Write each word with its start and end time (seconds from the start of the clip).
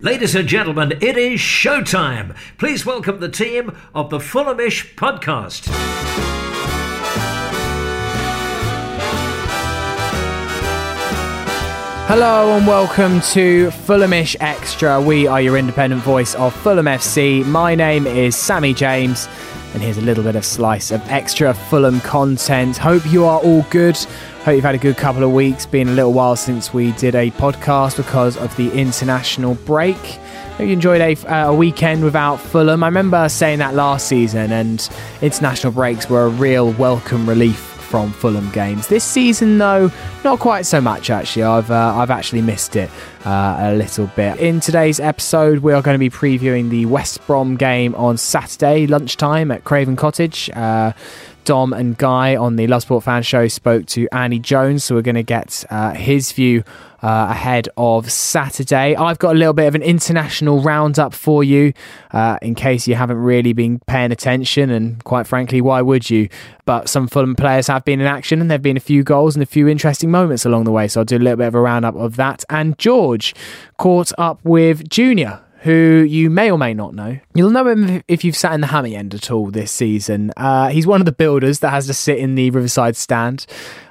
Ladies 0.00 0.34
and 0.34 0.46
gentlemen, 0.46 0.92
it 1.00 1.16
is 1.16 1.40
showtime. 1.40 2.36
Please 2.58 2.84
welcome 2.84 3.18
the 3.18 3.30
team 3.30 3.74
of 3.94 4.10
the 4.10 4.18
Fulhamish 4.18 4.94
podcast. 4.94 5.68
Hello 12.08 12.58
and 12.58 12.66
welcome 12.66 13.22
to 13.22 13.68
Fulhamish 13.68 14.36
Extra. 14.38 15.00
We 15.00 15.26
are 15.26 15.40
your 15.40 15.56
independent 15.56 16.02
voice 16.02 16.34
of 16.34 16.54
Fulham 16.54 16.84
FC. 16.84 17.42
My 17.46 17.74
name 17.74 18.06
is 18.06 18.36
Sammy 18.36 18.74
James, 18.74 19.26
and 19.72 19.82
here's 19.82 19.96
a 19.96 20.02
little 20.02 20.22
bit 20.22 20.36
of 20.36 20.44
slice 20.44 20.90
of 20.90 21.00
extra 21.10 21.54
Fulham 21.54 22.00
content. 22.00 22.76
Hope 22.76 23.10
you 23.10 23.24
are 23.24 23.40
all 23.40 23.62
good. 23.70 23.96
Hope 24.46 24.54
you've 24.54 24.64
had 24.64 24.76
a 24.76 24.78
good 24.78 24.96
couple 24.96 25.24
of 25.24 25.32
weeks. 25.32 25.66
Been 25.66 25.88
a 25.88 25.92
little 25.92 26.12
while 26.12 26.36
since 26.36 26.72
we 26.72 26.92
did 26.92 27.16
a 27.16 27.32
podcast 27.32 27.96
because 27.96 28.36
of 28.36 28.54
the 28.56 28.70
international 28.70 29.56
break. 29.56 29.96
Hope 29.96 30.68
you 30.68 30.72
enjoyed 30.72 31.00
a, 31.00 31.16
uh, 31.26 31.50
a 31.50 31.52
weekend 31.52 32.04
without 32.04 32.36
Fulham. 32.36 32.84
I 32.84 32.86
remember 32.86 33.28
saying 33.28 33.58
that 33.58 33.74
last 33.74 34.06
season, 34.06 34.52
and 34.52 34.88
international 35.20 35.72
breaks 35.72 36.08
were 36.08 36.26
a 36.26 36.28
real 36.28 36.70
welcome 36.74 37.28
relief 37.28 37.58
from 37.58 38.12
Fulham 38.12 38.48
games. 38.50 38.86
This 38.86 39.02
season, 39.02 39.58
though, 39.58 39.90
not 40.22 40.38
quite 40.38 40.64
so 40.64 40.80
much. 40.80 41.10
Actually, 41.10 41.42
I've 41.42 41.72
uh, 41.72 41.96
I've 41.96 42.12
actually 42.12 42.42
missed 42.42 42.76
it 42.76 42.88
uh, 43.24 43.56
a 43.58 43.74
little 43.74 44.06
bit. 44.14 44.38
In 44.38 44.60
today's 44.60 45.00
episode, 45.00 45.58
we 45.58 45.72
are 45.72 45.82
going 45.82 45.96
to 45.96 45.98
be 45.98 46.08
previewing 46.08 46.70
the 46.70 46.86
West 46.86 47.26
Brom 47.26 47.56
game 47.56 47.96
on 47.96 48.16
Saturday 48.16 48.86
lunchtime 48.86 49.50
at 49.50 49.64
Craven 49.64 49.96
Cottage. 49.96 50.50
Dom 51.46 51.72
and 51.72 51.96
Guy 51.96 52.34
on 52.34 52.56
the 52.56 52.66
Love 52.66 52.82
Sport 52.82 53.04
Fan 53.04 53.22
Show 53.22 53.46
spoke 53.46 53.86
to 53.86 54.08
Andy 54.10 54.40
Jones, 54.40 54.82
so 54.82 54.96
we're 54.96 55.02
going 55.02 55.14
to 55.14 55.22
get 55.22 55.64
uh, 55.70 55.94
his 55.94 56.32
view 56.32 56.64
uh, 57.04 57.28
ahead 57.30 57.68
of 57.76 58.10
Saturday. 58.10 58.96
I've 58.96 59.20
got 59.20 59.36
a 59.36 59.38
little 59.38 59.52
bit 59.52 59.68
of 59.68 59.76
an 59.76 59.82
international 59.82 60.60
roundup 60.60 61.14
for 61.14 61.44
you 61.44 61.72
uh, 62.10 62.38
in 62.42 62.56
case 62.56 62.88
you 62.88 62.96
haven't 62.96 63.18
really 63.18 63.52
been 63.52 63.78
paying 63.86 64.10
attention, 64.10 64.70
and 64.70 65.02
quite 65.04 65.28
frankly, 65.28 65.60
why 65.60 65.82
would 65.82 66.10
you? 66.10 66.28
But 66.64 66.88
some 66.88 67.06
Fulham 67.06 67.36
players 67.36 67.68
have 67.68 67.84
been 67.84 68.00
in 68.00 68.06
action, 68.08 68.40
and 68.40 68.50
there 68.50 68.56
have 68.56 68.62
been 68.62 68.76
a 68.76 68.80
few 68.80 69.04
goals 69.04 69.36
and 69.36 69.42
a 69.42 69.46
few 69.46 69.68
interesting 69.68 70.10
moments 70.10 70.44
along 70.44 70.64
the 70.64 70.72
way, 70.72 70.88
so 70.88 71.02
I'll 71.02 71.04
do 71.04 71.16
a 71.16 71.18
little 71.18 71.36
bit 71.36 71.46
of 71.46 71.54
a 71.54 71.60
roundup 71.60 71.94
of 71.94 72.16
that. 72.16 72.44
And 72.50 72.76
George 72.76 73.36
caught 73.78 74.10
up 74.18 74.40
with 74.42 74.88
Junior 74.88 75.40
who 75.60 76.04
you 76.08 76.30
may 76.30 76.50
or 76.50 76.58
may 76.58 76.74
not 76.74 76.94
know. 76.94 77.18
You'll 77.34 77.50
know 77.50 77.66
him 77.66 78.02
if 78.08 78.24
you've 78.24 78.36
sat 78.36 78.52
in 78.52 78.60
the 78.60 78.66
hammy 78.68 78.94
end 78.94 79.14
at 79.14 79.30
all 79.30 79.50
this 79.50 79.72
season. 79.72 80.32
Uh, 80.36 80.68
he's 80.68 80.86
one 80.86 81.00
of 81.00 81.06
the 81.06 81.12
builders 81.12 81.60
that 81.60 81.70
has 81.70 81.86
to 81.86 81.94
sit 81.94 82.18
in 82.18 82.34
the 82.34 82.50
Riverside 82.50 82.96
stand. 82.96 83.46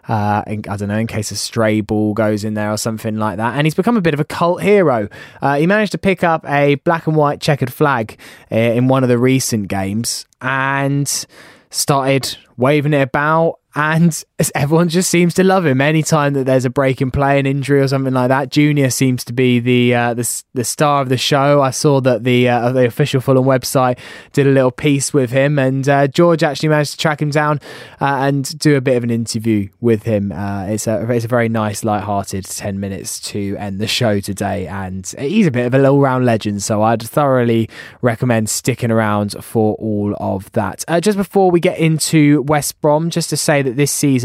Uh, 0.08 0.44
in, 0.46 0.64
I 0.70 0.78
don't 0.78 0.88
know, 0.90 0.98
in 0.98 1.08
case 1.08 1.32
a 1.32 1.36
stray 1.36 1.82
ball 1.82 2.14
goes 2.14 2.44
in 2.44 2.54
there 2.54 2.72
or 2.72 2.78
something 2.78 3.18
like 3.18 3.38
that. 3.38 3.56
And 3.58 3.66
he's 3.66 3.74
become 3.74 3.98
a 3.98 4.02
bit 4.02 4.14
of 4.14 4.20
a 4.20 4.26
cult 4.26 4.62
hero. 4.62 5.10
Uh, 5.42 5.56
he 5.56 5.66
managed 5.66 5.94
to 5.94 5.98
pick 5.98 6.24
up 6.24 6.48
a 6.48 6.76
black 6.76 7.08
and 7.08 7.16
white 7.16 7.42
checkered 7.42 7.74
flag 7.74 8.18
uh, 8.52 8.56
in 8.56 8.88
one 8.88 9.04
of 9.04 9.10
the 9.10 9.18
recent 9.18 9.68
games 9.68 10.26
and 10.42 11.26
started 11.72 12.38
waving 12.58 12.94
it 12.94 13.02
about 13.02 13.60
and 13.76 14.24
everyone 14.54 14.90
just 14.90 15.10
seems 15.10 15.34
to 15.36 15.44
love 15.44 15.66
him. 15.66 15.80
Anytime 15.80 16.34
that 16.34 16.46
there's 16.46 16.66
a 16.66 16.70
break 16.70 17.02
in 17.02 17.10
play, 17.10 17.40
an 17.40 17.46
injury, 17.46 17.80
or 17.80 17.88
something 17.88 18.14
like 18.14 18.28
that, 18.28 18.50
Junior 18.50 18.90
seems 18.90 19.24
to 19.26 19.34
be 19.34 19.60
the 19.60 19.96
uh, 19.96 20.14
the, 20.14 20.44
the 20.54 20.64
star 20.64 21.02
of 21.02 21.10
the 21.10 21.18
show. 21.18 21.62
I 21.62 21.72
saw 21.72 22.02
that 22.02 22.24
the 22.24 22.50
uh, 22.50 22.72
the 22.72 22.86
official 22.86 23.22
Fulham 23.22 23.46
website 23.46 23.98
did 24.34 24.46
a 24.46 24.52
little 24.52 24.72
piece 24.72 25.14
with 25.14 25.32
him, 25.32 25.58
and 25.58 25.88
uh, 25.88 26.08
George 26.08 26.44
actually 26.44 26.70
managed 26.70 26.92
to 26.92 26.98
track 26.98 27.22
him 27.22 27.30
down 27.30 27.62
uh, 28.02 28.18
and 28.20 28.58
do 28.60 28.76
a 28.76 28.82
bit 28.82 28.98
of 28.98 29.04
an 29.04 29.10
interview 29.10 29.70
with 29.80 30.04
him. 30.04 30.32
Uh, 30.32 30.66
it's 30.66 30.88
a 30.88 31.10
it's 31.12 31.26
a 31.26 31.30
very 31.30 31.48
nice, 31.48 31.84
light-hearted 31.84 32.44
ten 32.46 32.80
minutes 32.80 33.20
to 33.22 33.56
end 33.58 33.80
the 33.80 33.88
show 33.88 34.20
today, 34.20 34.68
and 34.68 35.14
he's 35.18 35.48
a 35.48 35.52
bit 35.52 35.66
of 35.66 35.74
a 35.74 35.86
all 35.88 36.02
round 36.02 36.26
legend. 36.26 36.62
So 36.62 36.82
I'd 36.82 37.02
thoroughly 37.02 37.70
recommend 38.02 38.50
sticking 38.50 38.92
around 38.92 39.36
for 39.42 39.76
all 39.76 40.16
of 40.20 40.52
that. 40.54 40.84
Uh, 40.88 41.00
just 41.00 41.18
before 41.18 41.52
we 41.52 41.60
get 41.60 41.78
into 41.78 42.42
West 42.42 42.82
Brom, 42.82 43.10
just 43.10 43.30
to 43.30 43.38
say 43.38 43.62
that 43.62 43.78
this 43.78 43.92
season, 43.92 44.25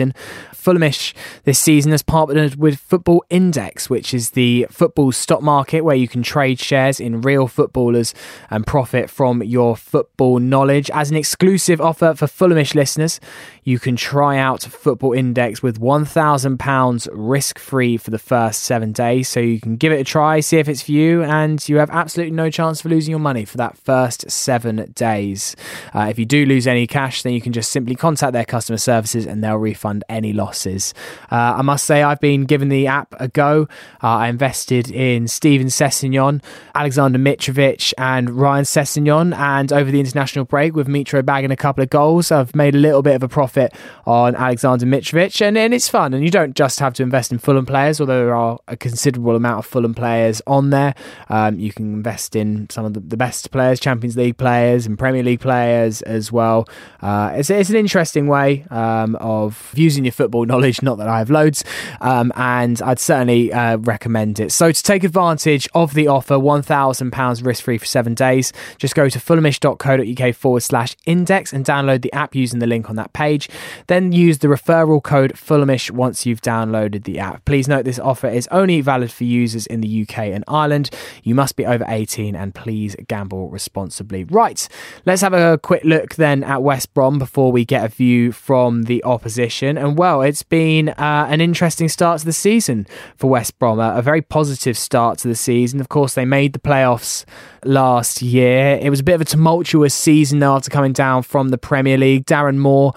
Fulhamish 0.54 1.14
this 1.44 1.58
season 1.58 1.92
has 1.92 2.02
partnered 2.02 2.56
with 2.56 2.78
Football 2.78 3.24
Index, 3.30 3.88
which 3.88 4.12
is 4.12 4.30
the 4.30 4.66
football 4.70 5.12
stock 5.12 5.42
market 5.42 5.82
where 5.82 5.96
you 5.96 6.08
can 6.08 6.22
trade 6.22 6.58
shares 6.58 7.00
in 7.00 7.22
real 7.22 7.48
footballers 7.48 8.14
and 8.50 8.66
profit 8.66 9.08
from 9.08 9.42
your 9.42 9.76
football 9.76 10.38
knowledge. 10.38 10.90
As 10.92 11.10
an 11.10 11.16
exclusive 11.16 11.80
offer 11.80 12.14
for 12.14 12.26
Fulhamish 12.26 12.74
listeners, 12.74 13.20
you 13.70 13.78
can 13.78 13.94
try 13.94 14.36
out 14.36 14.62
Football 14.64 15.12
Index 15.12 15.62
with 15.62 15.80
£1,000 15.80 17.08
risk 17.12 17.56
free 17.56 17.96
for 17.96 18.10
the 18.10 18.18
first 18.18 18.64
seven 18.64 18.90
days. 18.90 19.28
So 19.28 19.38
you 19.38 19.60
can 19.60 19.76
give 19.76 19.92
it 19.92 20.00
a 20.00 20.04
try, 20.04 20.40
see 20.40 20.58
if 20.58 20.68
it's 20.68 20.82
for 20.82 20.90
you, 20.90 21.22
and 21.22 21.66
you 21.68 21.76
have 21.76 21.88
absolutely 21.90 22.34
no 22.34 22.50
chance 22.50 22.84
of 22.84 22.90
losing 22.90 23.12
your 23.12 23.20
money 23.20 23.44
for 23.44 23.58
that 23.58 23.78
first 23.78 24.28
seven 24.28 24.90
days. 24.96 25.54
Uh, 25.94 26.08
if 26.10 26.18
you 26.18 26.26
do 26.26 26.44
lose 26.44 26.66
any 26.66 26.88
cash, 26.88 27.22
then 27.22 27.32
you 27.32 27.40
can 27.40 27.52
just 27.52 27.70
simply 27.70 27.94
contact 27.94 28.32
their 28.32 28.44
customer 28.44 28.76
services 28.76 29.24
and 29.24 29.44
they'll 29.44 29.56
refund 29.56 30.02
any 30.08 30.32
losses. 30.32 30.92
Uh, 31.30 31.54
I 31.58 31.62
must 31.62 31.86
say, 31.86 32.02
I've 32.02 32.20
been 32.20 32.46
giving 32.46 32.70
the 32.70 32.88
app 32.88 33.14
a 33.20 33.28
go. 33.28 33.68
Uh, 34.02 34.08
I 34.08 34.28
invested 34.28 34.90
in 34.90 35.28
Steven 35.28 35.68
Sessegnon, 35.68 36.42
Alexander 36.74 37.20
Mitrovic, 37.20 37.94
and 37.96 38.30
Ryan 38.30 38.64
Sessegnon, 38.64 39.32
and 39.36 39.72
over 39.72 39.92
the 39.92 40.00
international 40.00 40.44
break 40.44 40.74
with 40.74 40.88
Mitro 40.88 41.24
bagging 41.24 41.52
a 41.52 41.56
couple 41.56 41.84
of 41.84 41.90
goals, 41.90 42.32
I've 42.32 42.56
made 42.56 42.74
a 42.74 42.78
little 42.78 43.02
bit 43.02 43.14
of 43.14 43.22
a 43.22 43.28
profit 43.28 43.59
on 44.06 44.34
Alexander 44.34 44.86
Mitrovic, 44.86 45.40
and, 45.40 45.56
and 45.58 45.74
it's 45.74 45.88
fun. 45.88 46.14
And 46.14 46.24
you 46.24 46.30
don't 46.30 46.54
just 46.56 46.80
have 46.80 46.94
to 46.94 47.02
invest 47.02 47.32
in 47.32 47.38
Fulham 47.38 47.66
players, 47.66 48.00
although 48.00 48.24
there 48.24 48.34
are 48.34 48.58
a 48.68 48.76
considerable 48.76 49.36
amount 49.36 49.58
of 49.58 49.66
Fulham 49.66 49.94
players 49.94 50.42
on 50.46 50.70
there. 50.70 50.94
Um, 51.28 51.58
you 51.58 51.72
can 51.72 51.92
invest 51.92 52.36
in 52.36 52.68
some 52.70 52.84
of 52.84 52.94
the, 52.94 53.00
the, 53.00 53.16
best 53.16 53.50
players, 53.50 53.78
Champions 53.80 54.16
League 54.16 54.38
players, 54.38 54.86
and 54.86 54.98
Premier 54.98 55.22
League 55.22 55.40
players 55.40 56.02
as 56.02 56.32
well. 56.32 56.68
Uh, 57.02 57.32
it's, 57.34 57.50
it's 57.50 57.70
an 57.70 57.76
interesting 57.76 58.26
way 58.26 58.64
um, 58.70 59.16
of 59.16 59.72
using 59.74 60.04
your 60.04 60.12
football 60.12 60.46
knowledge. 60.50 60.82
Not 60.82 60.98
that 60.98 61.08
I 61.08 61.18
have 61.18 61.30
loads, 61.30 61.64
um, 62.00 62.32
and 62.36 62.80
I'd 62.82 62.98
certainly 62.98 63.52
uh, 63.52 63.76
recommend 63.78 64.40
it. 64.40 64.52
So 64.52 64.72
to 64.72 64.82
take 64.82 65.04
advantage 65.04 65.68
of 65.74 65.94
the 65.94 66.08
offer, 66.08 66.34
£1,000 66.34 67.46
risk 67.46 67.64
free 67.64 67.78
for 67.78 67.86
seven 67.86 68.14
days, 68.14 68.52
just 68.78 68.94
go 68.94 69.08
to 69.08 69.18
fulhamish.co.uk 69.18 70.34
forward 70.34 70.60
slash 70.60 70.96
index 71.06 71.52
and 71.52 71.64
download 71.64 72.02
the 72.02 72.12
app 72.12 72.34
using 72.34 72.58
the 72.58 72.66
link 72.66 72.90
on 72.90 72.96
that 72.96 73.12
page. 73.12 73.39
Then 73.86 74.12
use 74.12 74.38
the 74.38 74.48
referral 74.48 75.02
code 75.02 75.34
Fulhamish 75.34 75.90
once 75.90 76.26
you've 76.26 76.42
downloaded 76.42 77.04
the 77.04 77.18
app. 77.18 77.44
Please 77.44 77.68
note 77.68 77.84
this 77.84 77.98
offer 77.98 78.28
is 78.28 78.48
only 78.50 78.80
valid 78.80 79.12
for 79.12 79.24
users 79.24 79.66
in 79.66 79.80
the 79.80 80.02
UK 80.02 80.18
and 80.18 80.44
Ireland. 80.48 80.90
You 81.22 81.34
must 81.34 81.56
be 81.56 81.66
over 81.66 81.84
18 81.88 82.34
and 82.34 82.54
please 82.54 82.96
gamble 83.08 83.48
responsibly. 83.48 84.24
Right, 84.24 84.68
let's 85.06 85.22
have 85.22 85.34
a 85.34 85.58
quick 85.58 85.84
look 85.84 86.16
then 86.16 86.42
at 86.44 86.62
West 86.62 86.92
Brom 86.94 87.18
before 87.18 87.52
we 87.52 87.64
get 87.64 87.84
a 87.84 87.88
view 87.88 88.32
from 88.32 88.84
the 88.84 89.02
opposition. 89.04 89.78
And 89.78 89.96
well, 89.96 90.22
it's 90.22 90.42
been 90.42 90.90
uh, 90.90 91.26
an 91.28 91.40
interesting 91.40 91.88
start 91.88 92.20
to 92.20 92.26
the 92.26 92.32
season 92.32 92.86
for 93.16 93.30
West 93.30 93.58
Brom, 93.58 93.78
a, 93.78 93.96
a 93.96 94.02
very 94.02 94.22
positive 94.22 94.76
start 94.76 95.18
to 95.18 95.28
the 95.28 95.34
season. 95.34 95.80
Of 95.80 95.88
course, 95.88 96.14
they 96.14 96.24
made 96.24 96.52
the 96.52 96.58
playoffs 96.58 97.24
last 97.64 98.22
year. 98.22 98.78
It 98.80 98.90
was 98.90 99.00
a 99.00 99.04
bit 99.04 99.14
of 99.14 99.20
a 99.20 99.24
tumultuous 99.24 99.94
season 99.94 100.42
after 100.42 100.70
coming 100.70 100.92
down 100.92 101.22
from 101.22 101.48
the 101.48 101.58
Premier 101.58 101.98
League. 101.98 102.26
Darren 102.26 102.56
Moore 102.56 102.92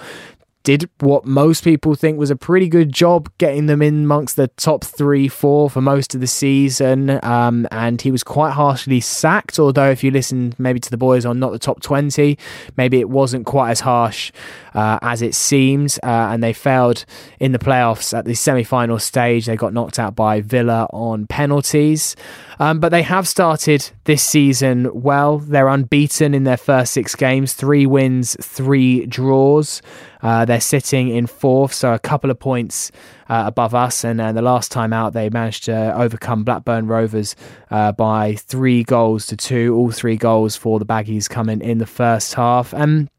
did 0.64 0.90
what 1.00 1.26
most 1.26 1.64
people 1.64 1.94
think 1.94 2.18
was 2.18 2.32
a 2.32 2.36
pretty 2.36 2.70
good 2.70 2.92
job 2.92 3.30
getting 3.38 3.66
them 3.66 3.82
in 3.82 4.06
amongst 4.06 4.38
the 4.38 4.48
top 4.48 4.84
three, 4.84 5.28
four 5.28 5.70
for 5.70 5.82
most 5.82 6.16
of 6.16 6.22
the 6.22 6.28
season. 6.28 7.20
Um, 7.24 7.68
and 7.72 8.02
he 8.02 8.12
was 8.12 8.24
quite 8.24 8.52
harshly 8.52 9.02
sacked. 9.02 9.60
Although, 9.60 9.92
if 9.92 10.04
you 10.04 10.12
listen 10.12 10.54
maybe 10.58 10.80
to 10.80 10.90
the 10.90 10.98
boys 10.98 11.26
on 11.26 11.40
not 11.40 11.52
the 11.52 11.60
top 11.60 11.82
20, 11.82 12.38
maybe 12.78 13.00
it 13.00 13.10
wasn't 13.10 13.46
quite 13.46 13.72
as 13.72 13.82
harsh 13.82 14.32
uh, 14.74 15.00
as 15.02 15.22
it 15.22 15.36
seems. 15.36 16.00
Uh, 16.02 16.30
and 16.32 16.42
they 16.42 16.54
failed 16.54 17.06
in 17.40 17.52
the 17.52 17.60
playoffs 17.60 18.18
at 18.18 18.24
the 18.26 18.34
semi 18.34 18.64
final 18.64 19.00
stage. 19.00 19.46
They 19.46 19.58
got 19.58 19.74
knocked 19.74 20.00
out 20.00 20.16
by 20.16 20.40
Villa 20.40 20.88
on 20.94 21.28
penalties. 21.28 22.16
Um, 22.60 22.80
but 22.80 22.90
they 22.90 23.02
have 23.02 23.28
started 23.28 23.90
this 24.04 24.24
season 24.24 24.90
well. 24.94 25.40
They're 25.40 25.68
unbeaten 25.68 26.34
in 26.34 26.44
their 26.44 26.58
first 26.58 26.94
six 26.94 27.16
games, 27.16 27.54
three 27.54 27.86
wins, 27.86 28.36
three 28.42 29.06
draws. 29.06 29.82
Uh, 30.22 30.46
they're 30.46 30.62
sitting 30.62 31.10
in 31.10 31.28
fourth, 31.28 31.74
so 31.74 31.94
a 31.94 32.00
couple 32.00 32.32
of 32.32 32.40
points 32.40 32.92
uh, 33.30 33.44
above 33.46 33.76
us. 33.76 34.04
And 34.04 34.22
uh, 34.22 34.32
the 34.32 34.42
last 34.42 34.72
time 34.72 34.94
out, 34.94 35.14
they 35.14 35.30
managed 35.30 35.66
to 35.66 35.94
overcome 35.96 36.44
Blackburn 36.44 36.88
Rovers 36.88 37.36
uh, 37.72 37.92
by 37.92 38.36
three 38.36 38.84
goals 38.84 39.26
to 39.28 39.38
two. 39.38 39.76
All 39.76 39.92
three 39.92 40.18
goals 40.18 40.56
for 40.56 40.80
the 40.80 40.86
Baggies 40.86 41.30
coming 41.30 41.62
in 41.62 41.80
the 41.80 41.86
first 41.86 42.34
half. 42.36 42.74
And 42.74 43.10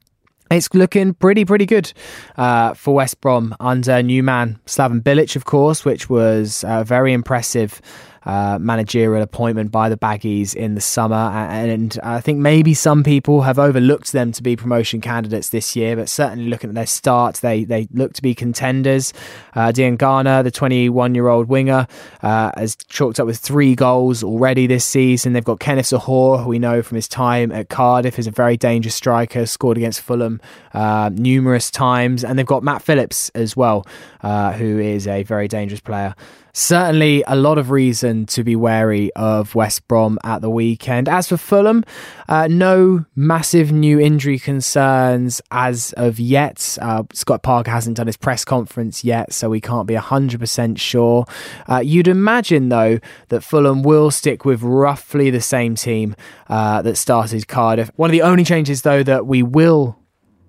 it's 0.51 0.73
looking 0.73 1.15
pretty, 1.15 1.45
pretty 1.45 1.67
good 1.67 1.93
uh, 2.37 2.75
for 2.75 2.95
West 2.95 3.21
Brom 3.21 3.55
under 3.61 4.03
new 4.03 4.23
man 4.23 4.59
Slaven 4.67 5.03
Bilic, 5.03 5.37
of 5.37 5.45
course, 5.45 5.85
which 5.85 6.09
was 6.09 6.65
uh, 6.65 6.85
very 6.85 7.13
impressive 7.13 7.81
uh, 8.26 8.59
managerial 8.61 9.23
appointment 9.23 9.71
by 9.71 9.88
the 9.88 9.97
Baggies 9.97 10.55
in 10.55 10.75
the 10.75 10.81
summer. 10.81 11.15
And 11.15 11.99
I 12.03 12.21
think 12.21 12.38
maybe 12.38 12.75
some 12.75 13.03
people 13.03 13.43
have 13.43 13.59
overlooked 13.59 14.12
them 14.12 14.32
to 14.32 14.43
be 14.43 14.56
promotion 14.56 15.00
candidates 15.00 15.50
this 15.50 15.76
year, 15.76 15.97
but 15.97 16.09
certainly 16.09 16.49
looking 16.49 16.71
at 16.71 16.75
their 16.75 16.87
start, 16.87 17.37
they, 17.37 17.65
they 17.65 17.88
look 17.93 18.12
to 18.15 18.23
be 18.23 18.35
contenders. 18.35 19.12
Uh, 19.55 19.73
Diangana, 19.73 20.43
the 20.43 20.50
21 20.50 21.15
year 21.15 21.29
old 21.29 21.49
winger, 21.49 21.87
uh, 22.23 22.50
has 22.56 22.76
chalked 22.88 23.21
up 23.21 23.26
with 23.26 23.38
three 23.38 23.75
goals 23.75 24.23
already 24.23 24.67
this 24.67 24.85
season. 24.85 25.32
They've 25.32 25.44
got 25.44 25.61
Kenneth 25.61 25.87
Zohore, 25.87 26.43
who 26.43 26.49
we 26.49 26.59
know 26.59 26.82
from 26.82 26.97
his 26.97 27.09
time 27.09 27.53
at 27.53 27.69
Cardiff, 27.69 28.19
is 28.19 28.27
a 28.27 28.31
very 28.31 28.56
dangerous 28.56 28.94
striker, 28.94 29.47
scored 29.47 29.77
against 29.77 30.00
Fulham 30.00 30.41
uh, 30.73 31.11
numerous 31.12 31.70
times. 31.70 32.25
And 32.25 32.38
they've 32.38 32.47
got 32.47 32.62
Matt 32.62 32.82
Phillips 32.82 33.31
as 33.31 33.56
well, 33.56 33.87
uh, 34.23 34.53
who 34.53 34.79
is 34.79 35.06
a 35.06 35.23
very 35.23 35.49
dangerous 35.49 35.81
player 35.81 36.15
certainly 36.55 37.23
a 37.27 37.37
lot 37.37 37.59
of 37.59 37.71
reason 37.71 38.25
to 38.27 38.43
be 38.43 38.56
wary 38.56 39.12
of 39.15 39.55
West 39.55 39.87
Brom 39.89 40.19
at 40.25 40.41
the 40.41 40.49
weekend. 40.49 41.09
As 41.09 41.29
for 41.29 41.37
Fulham, 41.37 41.85
uh, 42.29 42.49
no 42.49 43.05
massive 43.15 43.73
new 43.73 44.01
injury 44.01 44.39
concerns 44.39 45.43
as 45.51 45.93
of 45.95 46.19
yet. 46.19 46.79
Uh, 46.81 47.03
Scott 47.12 47.43
Parker 47.43 47.71
hasn't 47.71 47.97
done 47.97 48.06
his 48.06 48.17
press 48.17 48.45
conference 48.45 49.05
yet, 49.05 49.33
so 49.33 49.51
we 49.51 49.61
can't 49.61 49.87
be 49.87 49.95
100% 49.95 50.79
sure. 50.79 51.27
Uh, 51.69 51.81
you'd 51.81 52.09
imagine, 52.09 52.69
though, 52.69 53.01
that 53.29 53.43
Fulham 53.43 53.83
will 53.83 54.11
stick 54.11 54.45
with 54.45 54.62
roughly 54.62 55.31
the 55.31 55.41
same 55.41 55.75
team 55.75 56.15
uh, 56.49 56.81
that 56.83 56.97
started 56.97 57.49
Cardiff. 57.49 57.91
One 57.97 58.11
of 58.11 58.12
the 58.12 58.23
only 58.23 58.45
changes, 58.45 58.83
though, 58.83 59.03
that 59.03 59.27
we 59.27 59.43
will 59.43 59.99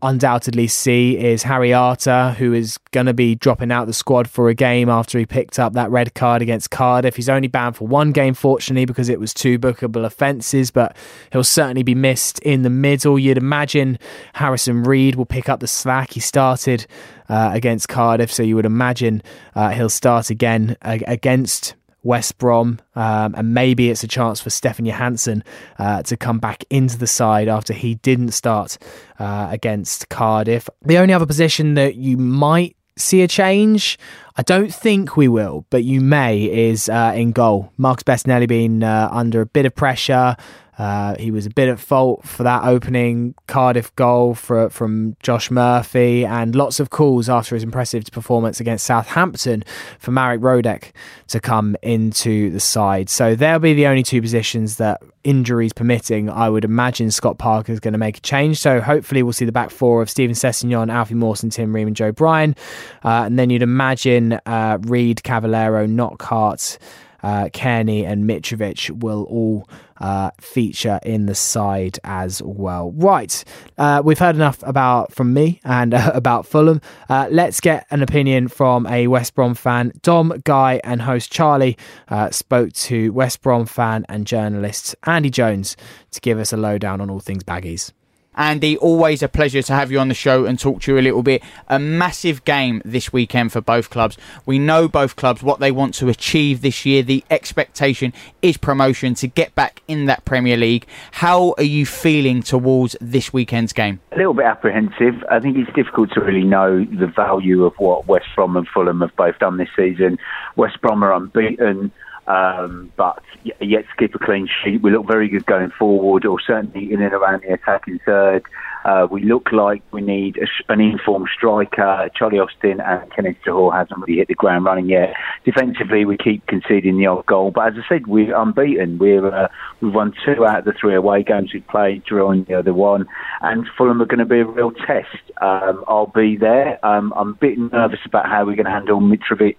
undoubtedly 0.01 0.67
see 0.67 1.17
is 1.17 1.43
Harry 1.43 1.73
Arter, 1.73 2.35
who 2.37 2.53
is 2.53 2.77
going 2.91 3.05
to 3.05 3.13
be 3.13 3.35
dropping 3.35 3.71
out 3.71 3.85
the 3.87 3.93
squad 3.93 4.29
for 4.29 4.49
a 4.49 4.53
game 4.53 4.89
after 4.89 5.17
he 5.17 5.25
picked 5.25 5.59
up 5.59 5.73
that 5.73 5.89
red 5.89 6.13
card 6.13 6.41
against 6.41 6.71
Cardiff. 6.71 7.15
He's 7.15 7.29
only 7.29 7.47
banned 7.47 7.75
for 7.75 7.87
one 7.87 8.11
game, 8.11 8.33
fortunately, 8.33 8.85
because 8.85 9.09
it 9.09 9.19
was 9.19 9.33
two 9.33 9.57
bookable 9.57 10.05
offences, 10.05 10.71
but 10.71 10.95
he'll 11.31 11.43
certainly 11.43 11.83
be 11.83 11.95
missed 11.95 12.39
in 12.39 12.61
the 12.61 12.69
middle. 12.69 13.17
You'd 13.17 13.37
imagine 13.37 13.97
Harrison 14.33 14.83
Reed 14.83 15.15
will 15.15 15.25
pick 15.25 15.49
up 15.49 15.59
the 15.59 15.67
slack. 15.67 16.13
He 16.13 16.19
started 16.19 16.85
uh, 17.29 17.51
against 17.53 17.87
Cardiff, 17.89 18.31
so 18.31 18.43
you 18.43 18.55
would 18.55 18.65
imagine 18.65 19.21
uh, 19.55 19.69
he'll 19.69 19.89
start 19.89 20.29
again 20.29 20.77
uh, 20.81 20.99
against 21.07 21.75
West 22.05 22.37
Brom, 22.37 22.79
um, 22.95 23.33
and 23.35 23.53
maybe 23.53 23.89
it's 23.89 24.03
a 24.03 24.07
chance 24.07 24.39
for 24.39 24.51
Stefan 24.51 24.85
Johansen 24.85 25.43
uh, 25.79 26.03
to 26.03 26.15
come 26.15 26.39
back 26.39 26.63
into 26.69 26.97
the 26.97 27.07
side 27.07 27.47
after 27.47 27.73
he 27.73 27.95
didn't 27.95 28.31
start 28.31 28.77
uh, 29.19 29.47
against 29.51 30.07
Cardiff. 30.07 30.69
The 30.83 30.99
only 30.99 31.13
other 31.13 31.25
position 31.25 31.73
that 31.73 31.95
you 31.95 32.15
might 32.15 32.77
see 32.95 33.23
a 33.23 33.27
change, 33.27 33.97
I 34.37 34.43
don't 34.43 34.73
think 34.73 35.17
we 35.17 35.27
will, 35.27 35.65
but 35.69 35.83
you 35.83 35.99
may, 35.99 36.43
is 36.43 36.89
uh, 36.89 37.13
in 37.15 37.31
goal. 37.31 37.71
Marcus 37.77 38.03
Bettinelli 38.03 38.47
being 38.47 38.83
uh, 38.83 39.09
under 39.11 39.41
a 39.41 39.45
bit 39.45 39.65
of 39.65 39.75
pressure. 39.75 40.37
Uh, 40.77 41.15
he 41.17 41.31
was 41.31 41.45
a 41.45 41.49
bit 41.49 41.69
at 41.69 41.79
fault 41.79 42.25
for 42.25 42.43
that 42.43 42.63
opening 42.63 43.33
Cardiff 43.47 43.95
goal 43.95 44.35
for, 44.35 44.69
from 44.69 45.15
Josh 45.21 45.49
Murphy, 45.49 46.25
and 46.25 46.55
lots 46.55 46.79
of 46.79 46.89
calls 46.89 47.29
after 47.29 47.55
his 47.55 47.63
impressive 47.63 48.03
performance 48.11 48.59
against 48.59 48.85
Southampton 48.85 49.63
for 49.99 50.11
Marek 50.11 50.41
Rodak 50.41 50.91
to 51.27 51.39
come 51.39 51.75
into 51.81 52.49
the 52.51 52.59
side. 52.59 53.09
So 53.09 53.35
they'll 53.35 53.59
be 53.59 53.73
the 53.73 53.87
only 53.87 54.03
two 54.03 54.21
positions 54.21 54.77
that, 54.77 55.01
injuries 55.23 55.73
permitting, 55.73 56.29
I 56.29 56.49
would 56.49 56.63
imagine 56.63 57.09
Scott 57.09 57.39
Parker 57.39 57.71
is 57.71 57.79
going 57.79 57.93
to 57.93 57.97
make 57.97 58.17
a 58.17 58.21
change. 58.21 58.59
So 58.59 58.79
hopefully 58.79 59.23
we'll 59.23 59.33
see 59.33 59.45
the 59.45 59.51
back 59.51 59.71
four 59.71 60.01
of 60.01 60.09
Steven 60.09 60.35
Sessegnon, 60.35 60.91
Alfie 60.91 61.15
Mawson, 61.15 61.49
Tim 61.49 61.73
Ream, 61.73 61.87
and 61.87 61.95
Joe 61.95 62.11
Bryan. 62.11 62.55
Uh, 63.03 63.23
and 63.25 63.39
then 63.39 63.49
you'd 63.49 63.63
imagine 63.63 64.33
uh, 64.45 64.77
Reed, 64.81 65.23
Cavaleiro, 65.23 65.87
Knockaert 65.87 66.77
uh, 67.25 67.49
Cairney 67.49 68.05
and 68.05 68.29
Mitrovic 68.29 68.91
will 69.01 69.23
all 69.23 69.67
uh, 69.99 70.29
feature 70.39 70.99
in 71.03 71.25
the 71.25 71.33
side 71.33 71.97
as 72.03 72.39
well. 72.43 72.91
Right, 72.91 73.43
uh, 73.79 74.03
we've 74.05 74.19
heard 74.19 74.35
enough 74.35 74.61
about 74.61 75.11
from 75.11 75.33
me 75.33 75.59
and 75.63 75.95
uh, 75.95 76.11
about 76.13 76.45
Fulham. 76.45 76.81
Uh, 77.09 77.27
let's 77.31 77.59
get 77.59 77.87
an 77.89 78.03
opinion 78.03 78.47
from 78.47 78.85
a 78.85 79.07
West 79.07 79.33
Brom 79.33 79.55
fan. 79.55 79.91
Dom, 80.03 80.39
Guy, 80.43 80.79
and 80.83 81.01
host 81.01 81.31
Charlie 81.31 81.77
uh, 82.09 82.29
spoke 82.29 82.71
to 82.73 83.11
West 83.11 83.41
Brom 83.41 83.65
fan 83.65 84.05
and 84.07 84.27
journalist 84.27 84.95
Andy 85.07 85.31
Jones 85.31 85.75
to 86.11 86.21
give 86.21 86.37
us 86.37 86.53
a 86.53 86.57
lowdown 86.57 87.01
on 87.01 87.09
all 87.09 87.19
things 87.19 87.43
baggies. 87.43 87.91
Andy, 88.35 88.77
always 88.77 89.23
a 89.23 89.27
pleasure 89.27 89.61
to 89.61 89.73
have 89.73 89.91
you 89.91 89.99
on 89.99 90.09
the 90.09 90.13
show 90.13 90.45
and 90.45 90.59
talk 90.59 90.81
to 90.81 90.93
you 90.93 90.99
a 90.99 91.01
little 91.01 91.23
bit. 91.23 91.41
A 91.67 91.79
massive 91.79 92.43
game 92.43 92.81
this 92.83 93.13
weekend 93.13 93.51
for 93.51 93.61
both 93.61 93.89
clubs. 93.89 94.17
We 94.45 94.59
know 94.59 94.87
both 94.87 95.15
clubs 95.15 95.41
what 95.41 95.59
they 95.59 95.71
want 95.71 95.93
to 95.95 96.09
achieve 96.09 96.61
this 96.61 96.85
year. 96.85 97.01
The 97.01 97.23
expectation 97.29 98.13
is 98.41 98.57
promotion 98.57 99.13
to 99.15 99.27
get 99.27 99.55
back 99.55 99.81
in 99.87 100.05
that 100.05 100.25
Premier 100.25 100.57
League. 100.57 100.85
How 101.13 101.55
are 101.57 101.63
you 101.63 101.85
feeling 101.85 102.43
towards 102.43 102.95
this 102.99 103.31
weekend's 103.31 103.73
game? 103.73 104.01
A 104.11 104.17
little 104.17 104.33
bit 104.33 104.45
apprehensive. 104.45 105.23
I 105.29 105.39
think 105.39 105.57
it's 105.57 105.73
difficult 105.73 106.11
to 106.13 106.21
really 106.21 106.43
know 106.43 106.83
the 106.83 107.07
value 107.07 107.63
of 107.63 107.73
what 107.77 108.07
West 108.07 108.27
Brom 108.35 108.57
and 108.57 108.67
Fulham 108.67 109.01
have 109.01 109.15
both 109.15 109.39
done 109.39 109.57
this 109.57 109.69
season. 109.75 110.17
West 110.55 110.81
Brom 110.81 111.03
are 111.03 111.13
unbeaten. 111.13 111.91
Um, 112.27 112.91
but 112.95 113.23
yet 113.59 113.85
to 113.87 113.95
keep 113.97 114.15
a 114.15 114.19
clean 114.19 114.47
sheet. 114.47 114.81
We 114.81 114.91
look 114.91 115.05
very 115.05 115.29
good 115.29 115.45
going 115.45 115.71
forward, 115.77 116.25
or 116.25 116.39
certainly 116.39 116.91
in 116.91 117.01
and 117.01 117.13
around 117.13 117.43
the 117.43 117.53
attacking 117.53 117.99
third. 118.05 118.43
Uh, 118.85 119.07
we 119.09 119.23
look 119.23 119.51
like 119.51 119.81
we 119.91 120.01
need 120.01 120.37
a, 120.37 120.71
an 120.71 120.79
informed 120.79 121.27
striker. 121.35 122.07
Charlie 122.15 122.37
Austin 122.37 122.79
and 122.79 123.11
Kenneth 123.11 123.37
Zohore 123.45 123.73
hasn't 123.73 123.99
really 123.99 124.19
hit 124.19 124.27
the 124.27 124.35
ground 124.35 124.65
running 124.65 124.87
yet. 124.87 125.15
Defensively, 125.43 126.05
we 126.05 126.17
keep 126.17 126.45
conceding 126.45 126.97
the 126.97 127.07
odd 127.07 127.25
goal, 127.25 127.49
but 127.49 127.69
as 127.69 127.73
I 127.83 127.89
said, 127.89 128.05
we're 128.05 128.35
unbeaten. 128.35 128.99
We're 128.99 129.27
uh, 129.27 129.47
we've 129.81 129.93
won 129.93 130.13
two 130.23 130.45
out 130.45 130.59
of 130.59 130.65
the 130.65 130.73
three 130.79 130.93
away 130.93 131.23
games 131.23 131.51
we've 131.51 131.67
played, 131.67 132.03
drawing 132.05 132.43
the 132.43 132.53
other 132.53 132.73
one, 132.73 133.07
and 133.41 133.67
Fulham 133.75 134.01
are 134.03 134.05
going 134.05 134.19
to 134.19 134.25
be 134.25 134.41
a 134.41 134.45
real 134.45 134.71
test. 134.71 135.17
Um, 135.41 135.83
I'll 135.87 136.05
be 136.05 136.37
there. 136.37 136.83
Um, 136.85 137.11
I'm 137.15 137.29
a 137.29 137.33
bit 137.33 137.57
nervous 137.57 138.01
about 138.05 138.27
how 138.27 138.45
we're 138.45 138.55
going 138.55 138.65
to 138.65 138.71
handle 138.71 139.01
Mitrovic, 139.01 139.57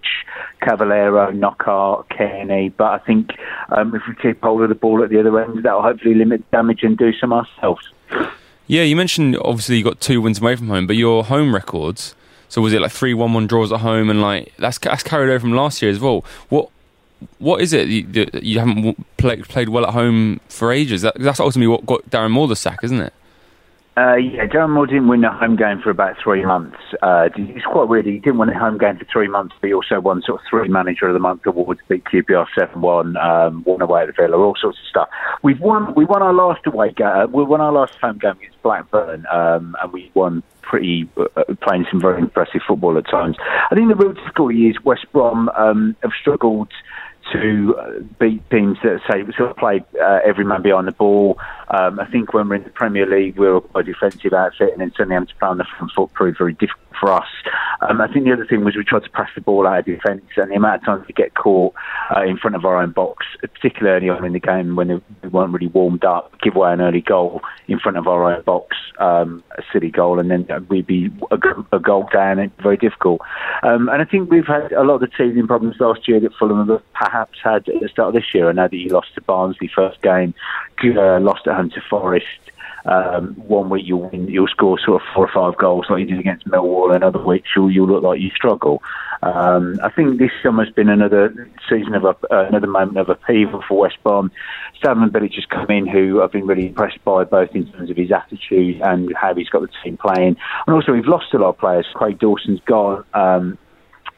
Cavaleiro, 0.61 1.31
Knockaert, 1.31 2.07
Cairney, 2.09 2.71
but 2.75 2.85
I 2.85 2.97
think 2.99 3.31
um, 3.69 3.93
if 3.93 4.03
we 4.07 4.15
keep 4.15 4.41
hold 4.41 4.61
of 4.61 4.69
the 4.69 4.75
ball 4.75 5.03
at 5.03 5.09
the 5.09 5.19
other 5.19 5.37
end, 5.41 5.63
that'll 5.63 5.81
hopefully 5.81 6.15
limit 6.15 6.49
damage 6.51 6.83
and 6.83 6.97
do 6.97 7.11
some 7.19 7.33
ourselves. 7.33 7.89
Yeah, 8.67 8.83
you 8.83 8.95
mentioned 8.95 9.37
obviously 9.37 9.77
you 9.77 9.83
got 9.83 10.01
two 10.01 10.21
wins 10.21 10.39
away 10.39 10.55
from 10.55 10.67
home, 10.67 10.87
but 10.87 10.95
your 10.95 11.23
home 11.23 11.53
records. 11.55 12.13
So 12.49 12.61
was 12.61 12.73
it 12.73 12.81
like 12.81 12.91
three 12.91 13.13
one-one 13.13 13.47
draws 13.47 13.71
at 13.71 13.79
home, 13.79 14.09
and 14.09 14.21
like 14.21 14.53
that's 14.57 14.77
that's 14.77 15.03
carried 15.03 15.29
over 15.29 15.39
from 15.39 15.53
last 15.53 15.81
year 15.81 15.91
as 15.91 15.99
well. 15.99 16.23
What 16.49 16.69
what 17.39 17.61
is 17.61 17.73
it 17.73 17.87
you, 17.87 18.27
you 18.41 18.59
haven't 18.59 19.17
played 19.17 19.43
played 19.47 19.69
well 19.69 19.85
at 19.85 19.93
home 19.93 20.39
for 20.49 20.71
ages? 20.71 21.01
That, 21.01 21.15
that's 21.19 21.39
ultimately 21.39 21.67
what 21.67 21.85
got 21.85 22.09
Darren 22.09 22.31
Moore 22.31 22.47
the 22.47 22.55
sack, 22.55 22.79
isn't 22.83 22.99
it? 23.01 23.13
Uh, 23.97 24.15
yeah, 24.15 24.45
Darren 24.45 24.69
Moore 24.69 24.85
didn't 24.85 25.07
win 25.07 25.23
a 25.23 25.35
home 25.35 25.55
game 25.55 25.81
for 25.81 25.89
about 25.89 26.17
three 26.23 26.45
months. 26.45 26.77
Uh, 27.01 27.29
it's 27.35 27.65
quite 27.65 27.87
weird. 27.87 28.05
He 28.05 28.19
didn't 28.19 28.37
win 28.37 28.49
a 28.49 28.57
home 28.57 28.77
game 28.77 28.95
for 28.95 29.05
three 29.11 29.27
months, 29.27 29.55
but 29.59 29.69
he 29.69 29.73
also 29.73 29.99
won 29.99 30.21
sort 30.21 30.39
of 30.39 30.45
three 30.47 30.67
Manager 30.67 31.07
of 31.07 31.13
the 31.13 31.19
Month 31.19 31.47
awards, 31.47 31.79
beat 31.89 32.03
QPR 32.03 32.45
seven 32.55 32.81
one, 32.81 33.17
um, 33.17 33.63
won 33.63 33.81
away 33.81 34.03
at 34.03 34.07
the 34.07 34.13
Villa, 34.13 34.37
all 34.37 34.53
sorts 34.61 34.77
of 34.77 34.85
stuff. 34.87 35.09
We've 35.41 35.59
won. 35.59 35.95
We 35.95 36.05
won 36.05 36.21
our 36.21 36.33
last 36.33 36.67
away 36.67 36.91
game. 36.91 37.07
Uh, 37.07 37.25
we 37.25 37.43
won 37.43 37.59
our 37.59 37.71
last 37.71 37.95
home 37.95 38.19
game 38.19 38.37
against 38.37 38.61
Blackburn, 38.61 39.25
um, 39.31 39.75
and 39.81 39.91
we 39.91 40.11
won 40.13 40.43
pretty 40.61 41.09
uh, 41.17 41.55
playing 41.61 41.87
some 41.89 41.99
very 41.99 42.21
impressive 42.21 42.61
football 42.67 42.99
at 42.99 43.09
times. 43.09 43.35
I 43.71 43.73
think 43.73 43.89
the 43.89 43.95
real 43.95 44.13
difficulty 44.13 44.67
is 44.67 44.75
West 44.83 45.07
Brom 45.11 45.49
um, 45.57 45.95
have 46.03 46.11
struggled 46.21 46.71
to 47.33 47.75
uh, 47.77 47.99
beat 48.19 48.49
teams 48.49 48.77
that 48.83 49.01
say 49.09 49.21
of 49.21 49.57
play 49.57 49.83
uh, 50.01 50.19
every 50.25 50.45
man 50.45 50.61
behind 50.61 50.87
the 50.87 50.91
ball. 50.91 51.37
Um, 51.69 51.99
I 51.99 52.05
think 52.05 52.33
when 52.33 52.49
we're 52.49 52.55
in 52.55 52.63
the 52.63 52.69
Premier 52.69 53.05
League, 53.05 53.37
we're 53.37 53.61
a 53.75 53.83
defensive 53.83 54.33
outfit, 54.33 54.71
and 54.71 54.81
then 54.81 54.91
suddenly 54.91 55.15
having 55.15 55.27
to 55.27 55.35
play 55.35 55.47
on 55.49 55.57
the 55.57 55.65
front 55.65 55.91
foot 55.91 56.13
proved 56.13 56.37
very 56.37 56.53
difficult 56.53 56.86
for 56.99 57.11
us. 57.11 57.27
Um, 57.81 58.01
I 58.01 58.11
think 58.11 58.25
the 58.25 58.33
other 58.33 58.45
thing 58.45 58.63
was 58.63 58.75
we 58.75 58.83
tried 58.83 59.03
to 59.03 59.09
pass 59.09 59.29
the 59.35 59.41
ball 59.41 59.67
out 59.67 59.79
of 59.79 59.85
defence, 59.85 60.25
and 60.35 60.51
the 60.51 60.55
amount 60.55 60.81
of 60.81 60.85
times 60.85 61.05
we 61.07 61.13
get 61.13 61.35
caught 61.35 61.73
uh, 62.15 62.23
in 62.23 62.37
front 62.37 62.55
of 62.55 62.65
our 62.65 62.81
own 62.81 62.91
box, 62.91 63.25
particularly 63.41 64.07
early 64.07 64.09
on 64.09 64.25
in 64.25 64.33
the 64.33 64.39
game 64.39 64.75
when 64.75 65.01
we 65.21 65.29
weren't 65.29 65.53
really 65.53 65.67
warmed 65.67 66.03
up, 66.03 66.33
give 66.41 66.55
away 66.55 66.73
an 66.73 66.81
early 66.81 67.01
goal 67.01 67.41
in 67.67 67.79
front 67.79 67.97
of 67.97 68.07
our 68.07 68.33
own 68.33 68.43
box, 68.43 68.75
um, 68.99 69.43
a 69.57 69.63
silly 69.71 69.89
goal, 69.89 70.19
and 70.19 70.31
then 70.31 70.47
we'd 70.69 70.87
be 70.87 71.11
a, 71.31 71.37
a 71.71 71.79
goal 71.79 72.07
down, 72.11 72.39
and 72.39 72.55
very 72.57 72.77
difficult. 72.77 73.21
Um, 73.63 73.89
and 73.89 74.01
I 74.01 74.05
think 74.05 74.31
we've 74.31 74.47
had 74.47 74.71
a 74.71 74.83
lot 74.83 74.95
of 74.95 75.01
the 75.01 75.07
teething 75.07 75.47
problems 75.47 75.75
last 75.79 76.07
year 76.07 76.19
that 76.19 76.33
Fulham 76.33 76.67
have 76.67 76.81
perhaps 76.93 77.37
had 77.43 77.67
at 77.69 77.81
the 77.81 77.89
start 77.89 78.09
of 78.09 78.13
this 78.15 78.33
year. 78.33 78.49
I 78.49 78.53
know 78.53 78.67
that 78.67 78.77
you 78.77 78.89
lost 78.89 79.13
to 79.15 79.21
Barnsley 79.21 79.69
first 79.73 80.01
game, 80.01 80.33
uh, 80.83 81.19
lost 81.19 81.47
at 81.47 81.55
home 81.55 81.69
to 81.71 81.81
Forest. 81.89 82.25
Um, 82.85 83.33
one 83.35 83.69
week 83.69 83.85
you'll 83.85 84.09
win, 84.09 84.27
you'll 84.27 84.47
score 84.47 84.79
sort 84.79 85.01
of 85.01 85.07
four 85.13 85.27
or 85.27 85.31
five 85.33 85.59
goals 85.59 85.87
like 85.89 85.99
you 85.99 86.05
did 86.05 86.19
against 86.19 86.47
Millwall, 86.47 86.93
and 86.93 87.03
other 87.03 87.23
weeks 87.23 87.49
you'll, 87.55 87.71
you'll 87.71 87.87
look 87.87 88.03
like 88.03 88.19
you 88.19 88.29
struggle. 88.29 88.81
Um, 89.23 89.79
I 89.83 89.89
think 89.89 90.19
this 90.19 90.31
summer's 90.43 90.69
been 90.69 90.89
another 90.89 91.49
season 91.69 91.95
of 91.95 92.03
a, 92.03 92.15
uh, 92.33 92.45
another 92.47 92.67
moment 92.67 92.97
of 92.97 93.09
upheaval 93.09 93.63
for 93.67 93.79
West 93.79 93.97
Brom. 94.03 94.31
Slaven 94.81 95.09
Bilic 95.09 95.33
has 95.35 95.45
come 95.45 95.69
in, 95.69 95.87
who 95.87 96.21
I've 96.21 96.31
been 96.31 96.45
really 96.45 96.67
impressed 96.67 97.03
by, 97.03 97.23
both 97.23 97.49
in 97.55 97.71
terms 97.71 97.89
of 97.89 97.97
his 97.97 98.11
attitude 98.11 98.81
and 98.81 99.13
how 99.15 99.33
he's 99.33 99.49
got 99.49 99.61
the 99.61 99.69
team 99.83 99.97
playing. 99.97 100.37
And 100.65 100.75
also, 100.75 100.91
we've 100.91 101.07
lost 101.07 101.33
a 101.33 101.39
lot 101.39 101.49
of 101.49 101.57
players. 101.57 101.87
Craig 101.93 102.19
Dawson's 102.19 102.61
gone. 102.65 103.03
Um, 103.13 103.57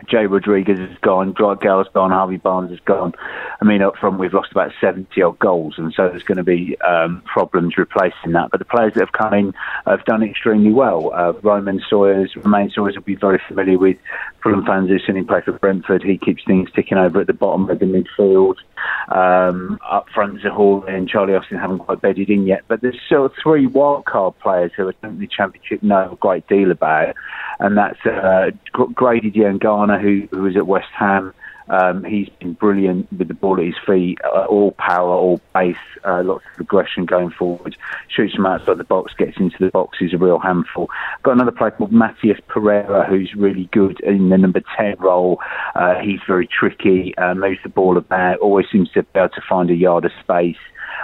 Jay 0.07 0.25
Rodriguez 0.25 0.79
has 0.79 0.97
gone, 0.99 1.33
Dwight 1.33 1.59
Gayle's 1.59 1.87
gone, 1.93 2.11
Harvey 2.11 2.37
Barnes 2.37 2.71
has 2.71 2.79
gone. 2.81 3.13
I 3.61 3.65
mean, 3.65 3.81
up 3.81 3.97
front 3.97 4.19
we've 4.19 4.33
lost 4.33 4.51
about 4.51 4.71
70 4.79 5.21
odd 5.21 5.39
goals, 5.39 5.75
and 5.77 5.93
so 5.93 6.09
there's 6.09 6.23
going 6.23 6.37
to 6.37 6.43
be 6.43 6.79
um, 6.81 7.21
problems 7.25 7.77
replacing 7.77 8.31
that. 8.31 8.51
But 8.51 8.59
the 8.59 8.65
players 8.65 8.93
that 8.93 9.01
have 9.01 9.11
come 9.11 9.33
in 9.33 9.53
have 9.85 10.05
done 10.05 10.23
extremely 10.23 10.71
well. 10.71 11.11
Uh, 11.13 11.33
Romain 11.41 11.81
Sawyers, 11.89 12.35
Romain 12.35 12.69
Sawyers 12.69 12.95
will 12.95 13.03
be 13.03 13.15
very 13.15 13.41
familiar 13.47 13.77
with 13.77 13.97
Fulham 14.41 14.65
fans 14.65 14.89
who've 14.89 15.01
seen 15.05 15.17
him 15.17 15.27
play 15.27 15.41
for 15.41 15.51
Brentford. 15.53 16.03
He 16.03 16.17
keeps 16.17 16.43
things 16.45 16.69
ticking 16.73 16.97
over 16.97 17.19
at 17.19 17.27
the 17.27 17.33
bottom 17.33 17.69
of 17.69 17.79
the 17.79 17.85
midfield. 17.85 18.55
Um, 19.09 19.79
up 19.89 20.07
front, 20.13 20.39
Zohore 20.41 20.87
and 20.87 21.09
Charlie 21.09 21.35
Austin 21.35 21.57
haven't 21.57 21.79
quite 21.79 22.01
bedded 22.01 22.29
in 22.29 22.45
yet, 22.45 22.63
but 22.67 22.81
there's 22.81 22.99
still 23.05 23.29
three 23.41 23.67
wildcard 23.67 24.37
players 24.37 24.71
who 24.75 24.87
I 24.87 24.91
think 25.01 25.19
the 25.19 25.27
Championship 25.27 25.83
know 25.83 26.11
a 26.11 26.15
great 26.15 26.47
deal 26.47 26.71
about, 26.71 27.15
and 27.59 27.77
that's 27.77 27.99
uh, 28.05 28.51
Grady 28.71 29.31
Diangana, 29.31 29.88
who, 29.97 30.27
who 30.31 30.43
was 30.43 30.55
at 30.55 30.67
West 30.67 30.89
Ham. 30.97 31.33
Um, 31.69 32.03
he's 32.03 32.29
been 32.39 32.53
brilliant 32.53 33.11
with 33.13 33.27
the 33.27 33.35
ball 33.35 33.59
at 33.59 33.65
his 33.65 33.75
feet, 33.85 34.17
uh, 34.25 34.45
all 34.45 34.71
power, 34.71 35.13
all 35.13 35.39
pace, 35.55 35.75
uh, 36.03 36.23
lots 36.23 36.43
of 36.55 36.61
aggression 36.61 37.05
going 37.05 37.29
forward. 37.29 37.77
Shoots 38.07 38.33
from 38.33 38.47
outside 38.47 38.79
the 38.79 38.83
box, 38.83 39.13
gets 39.13 39.37
into 39.37 39.57
the 39.59 39.69
box, 39.69 39.99
he's 39.99 40.13
a 40.13 40.17
real 40.17 40.39
handful. 40.39 40.89
Got 41.21 41.33
another 41.33 41.51
player 41.51 41.71
called 41.71 41.91
Matheus 41.91 42.39
Pereira, 42.47 43.05
who's 43.07 43.35
really 43.35 43.69
good 43.71 43.99
in 43.99 44.29
the 44.29 44.37
number 44.39 44.61
10 44.77 44.95
role. 44.97 45.39
Uh, 45.75 45.99
he's 46.01 46.19
very 46.25 46.47
tricky, 46.47 47.15
uh, 47.19 47.35
moves 47.35 47.59
the 47.61 47.69
ball 47.69 47.97
about, 47.97 48.39
always 48.39 48.65
seems 48.71 48.89
to 48.93 49.03
be 49.03 49.19
able 49.19 49.29
to 49.29 49.41
find 49.47 49.69
a 49.69 49.75
yard 49.75 50.05
of 50.05 50.11
space 50.19 50.57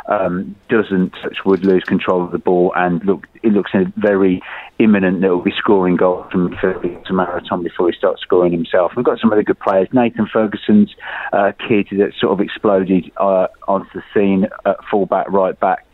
um, 0.08 0.56
doesn't 0.70 1.12
touch 1.12 1.38
would 1.46 1.66
lose 1.66 1.84
control 1.84 2.24
of 2.24 2.32
the 2.32 2.40
ball, 2.40 2.74
and 2.76 3.04
look, 3.06 3.28
it 3.44 3.54
looks 3.54 3.72
very 3.98 4.42
imminent 4.80 5.22
that 5.22 5.28
he'll 5.28 5.42
be 5.42 5.54
scoring 5.58 5.96
goals 5.96 6.32
from 6.32 6.56
Philly 6.58 6.98
to 7.06 7.14
Marathon 7.14 7.64
before 7.64 7.90
he 7.90 7.98
starts 7.98 8.22
scoring 8.22 8.52
himself. 8.52 8.94
We've 8.96 9.06
got 9.06 9.20
some 9.20 9.32
other 9.32 9.44
good 9.44 9.60
players. 9.60 9.88
Nathan 9.94 10.28
Ferguson's 10.28 10.94
uh, 11.34 11.52
kid 11.68 11.88
that 11.92 12.14
sort 12.20 12.34
of 12.34 12.42
exploded 12.42 13.12
uh, 13.18 13.48
onto 13.68 13.90
the 13.94 14.04
scene 14.14 14.48
at 14.66 14.78
fullback, 14.90 15.30
right 15.32 15.60
back. 15.60 15.86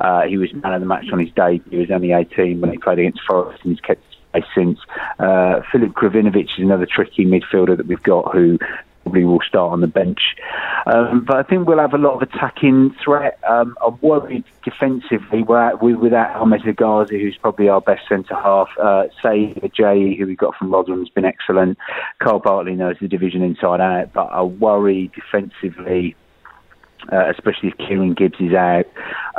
Uh, 0.00 0.22
he 0.22 0.38
was 0.38 0.52
man 0.54 0.72
of 0.72 0.80
the 0.80 0.86
match 0.86 1.06
on 1.12 1.18
his 1.18 1.30
day. 1.32 1.60
He 1.70 1.76
was 1.76 1.90
only 1.90 2.12
18 2.12 2.60
when 2.60 2.72
he 2.72 2.78
played 2.78 2.98
against 2.98 3.20
Forest, 3.26 3.60
and 3.64 3.72
he's 3.72 3.80
kept 3.80 4.02
since. 4.54 4.78
Uh, 5.18 5.60
Filip 5.70 5.92
Krovinovic 5.92 6.44
is 6.44 6.64
another 6.64 6.86
tricky 6.86 7.24
midfielder 7.24 7.76
that 7.76 7.86
we've 7.86 8.02
got 8.02 8.32
who 8.32 8.58
probably 9.10 9.24
will 9.24 9.40
start 9.46 9.72
on 9.72 9.80
the 9.80 9.86
bench. 9.88 10.20
Um, 10.86 11.24
but 11.26 11.36
I 11.36 11.42
think 11.42 11.66
we'll 11.66 11.78
have 11.78 11.94
a 11.94 11.98
lot 11.98 12.14
of 12.14 12.22
attacking 12.22 12.94
threat. 13.04 13.38
Um, 13.48 13.76
I'm 13.84 13.98
worried 14.00 14.44
defensively. 14.64 15.42
We're 15.42 15.76
without 15.98 16.36
Ahmed 16.36 16.62
Hegazi, 16.62 17.20
who's 17.20 17.36
probably 17.40 17.68
our 17.68 17.80
best 17.80 18.02
centre 18.08 18.34
half. 18.34 18.68
Uh, 18.80 19.04
Semi 19.20 19.54
Ajayi, 19.54 20.16
who 20.16 20.26
we 20.26 20.36
got 20.36 20.54
from 20.56 20.72
Rotherham, 20.72 21.00
has 21.00 21.08
been 21.08 21.24
excellent. 21.24 21.76
Kyle 22.20 22.38
Bartley 22.38 22.74
knows 22.74 22.96
the 23.00 23.08
division 23.08 23.42
inside 23.42 23.80
out. 23.80 24.12
But 24.12 24.26
I 24.26 24.42
worry 24.42 25.10
defensively. 25.14 26.14
Uh, 27.10 27.30
especially 27.30 27.70
if 27.70 27.78
Kieran 27.78 28.12
Gibbs 28.12 28.38
is 28.40 28.52
out, 28.52 28.84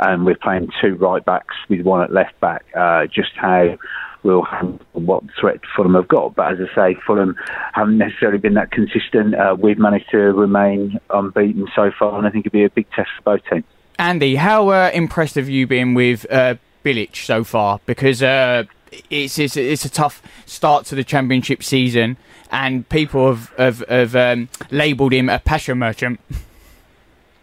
and 0.00 0.26
we're 0.26 0.34
playing 0.34 0.68
two 0.80 0.96
right 0.96 1.24
backs 1.24 1.54
with 1.70 1.82
one 1.82 2.02
at 2.02 2.12
left 2.12 2.38
back. 2.40 2.64
Uh, 2.76 3.06
just 3.06 3.30
how 3.36 3.78
will 4.22 4.42
handle 4.42 4.80
what 4.92 5.22
threat 5.38 5.60
Fulham 5.74 5.94
have 5.94 6.08
got. 6.08 6.34
But 6.34 6.52
as 6.52 6.58
I 6.60 6.74
say, 6.74 7.00
Fulham 7.06 7.36
haven't 7.72 7.98
necessarily 7.98 8.38
been 8.38 8.54
that 8.54 8.70
consistent. 8.70 9.34
Uh, 9.34 9.56
we've 9.58 9.78
managed 9.78 10.10
to 10.10 10.18
remain 10.18 10.98
unbeaten 11.10 11.66
so 11.74 11.90
far, 11.98 12.18
and 12.18 12.26
I 12.26 12.30
think 12.30 12.46
it'll 12.46 12.54
be 12.54 12.64
a 12.64 12.70
big 12.70 12.90
test 12.90 13.10
for 13.16 13.36
both 13.36 13.40
teams. 13.50 13.64
Andy, 13.98 14.36
how 14.36 14.68
uh, 14.68 14.90
impressed 14.92 15.34
have 15.34 15.48
you 15.48 15.66
been 15.66 15.94
with 15.94 16.26
uh, 16.30 16.56
Bilic 16.84 17.16
so 17.16 17.44
far? 17.44 17.80
Because 17.86 18.22
uh, 18.22 18.64
it's, 19.10 19.38
it's 19.38 19.56
it's 19.56 19.84
a 19.84 19.90
tough 19.90 20.22
start 20.46 20.86
to 20.86 20.94
the 20.94 21.04
championship 21.04 21.62
season, 21.62 22.16
and 22.50 22.88
people 22.88 23.28
have 23.28 23.52
have, 23.58 23.88
have 23.88 24.16
um, 24.16 24.48
labelled 24.70 25.12
him 25.12 25.28
a 25.28 25.38
passion 25.38 25.78
merchant. 25.78 26.20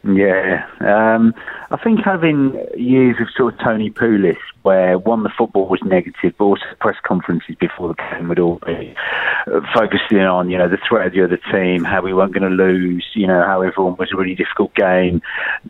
Yeah, 0.04 0.66
um, 0.80 1.34
I 1.72 1.78
think 1.84 2.00
having 2.06 2.54
years 2.78 3.18
of 3.20 3.28
sort 3.36 3.54
of 3.54 3.60
Tony 3.60 3.90
Pulis, 3.90 4.38
where 4.62 4.98
one 4.98 5.24
the 5.24 5.32
football 5.38 5.68
was 5.68 5.82
negative, 5.84 6.34
but 6.38 6.46
also 6.46 6.64
press 6.80 6.96
conferences 7.06 7.56
before 7.60 7.90
the 7.90 7.96
game 7.96 8.30
would 8.30 8.40
all 8.40 8.60
be 8.66 8.96
uh, 9.48 9.60
focusing 9.76 10.20
on 10.20 10.50
you 10.50 10.58
know 10.58 10.70
the 10.70 10.78
threat 10.88 11.08
of 11.08 11.14
the 11.14 11.24
other 11.24 11.40
team, 11.52 11.84
how 11.84 12.02
we 12.02 12.14
weren't 12.14 12.34
going 12.34 12.50
to 12.50 12.64
lose, 12.64 13.06
you 13.14 13.28
know 13.28 13.44
how 13.46 13.62
everyone 13.62 13.98
was 13.98 14.10
a 14.14 14.18
really 14.18 14.36
difficult 14.36 14.74
game. 14.74 15.22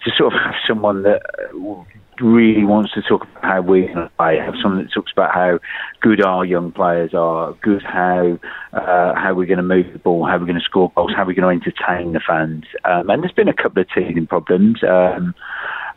To 0.04 0.12
sort 0.16 0.32
of 0.32 0.40
have 0.40 0.56
someone 0.68 1.02
that 1.04 1.24
uh, 1.36 1.84
really 2.22 2.64
wants 2.64 2.94
to 2.94 3.02
talk 3.02 3.24
about 3.24 3.44
how 3.44 3.62
going 3.62 3.88
to 3.88 4.12
play. 4.18 4.38
Have 4.38 4.56
someone 4.62 4.84
that 4.84 4.92
talks 4.94 5.12
about 5.12 5.34
how 5.34 5.60
good 6.02 6.24
our 6.24 6.46
young 6.46 6.72
players 6.72 7.14
are, 7.14 7.54
good 7.62 7.82
how 7.84 8.40
uh, 8.74 9.14
how 9.16 9.34
we're 9.34 9.46
going 9.46 9.58
to 9.58 9.64
move 9.64 9.92
the 9.94 10.00
ball, 10.00 10.26
how 10.26 10.38
we're 10.38 10.46
going 10.46 10.60
to 10.60 10.64
score 10.64 10.92
goals, 10.96 11.12
how 11.16 11.26
we're 11.26 11.34
going 11.34 11.60
to 11.60 11.66
entertain 11.66 12.14
the 12.14 12.22
fans. 12.26 12.66
Um, 12.86 13.10
and 13.10 13.24
there's 13.24 13.34
been 13.34 13.48
a 13.48 13.54
couple 13.54 13.82
of 13.82 13.88
teething 13.94 14.28
problems. 14.28 14.84
Um, 14.84 15.34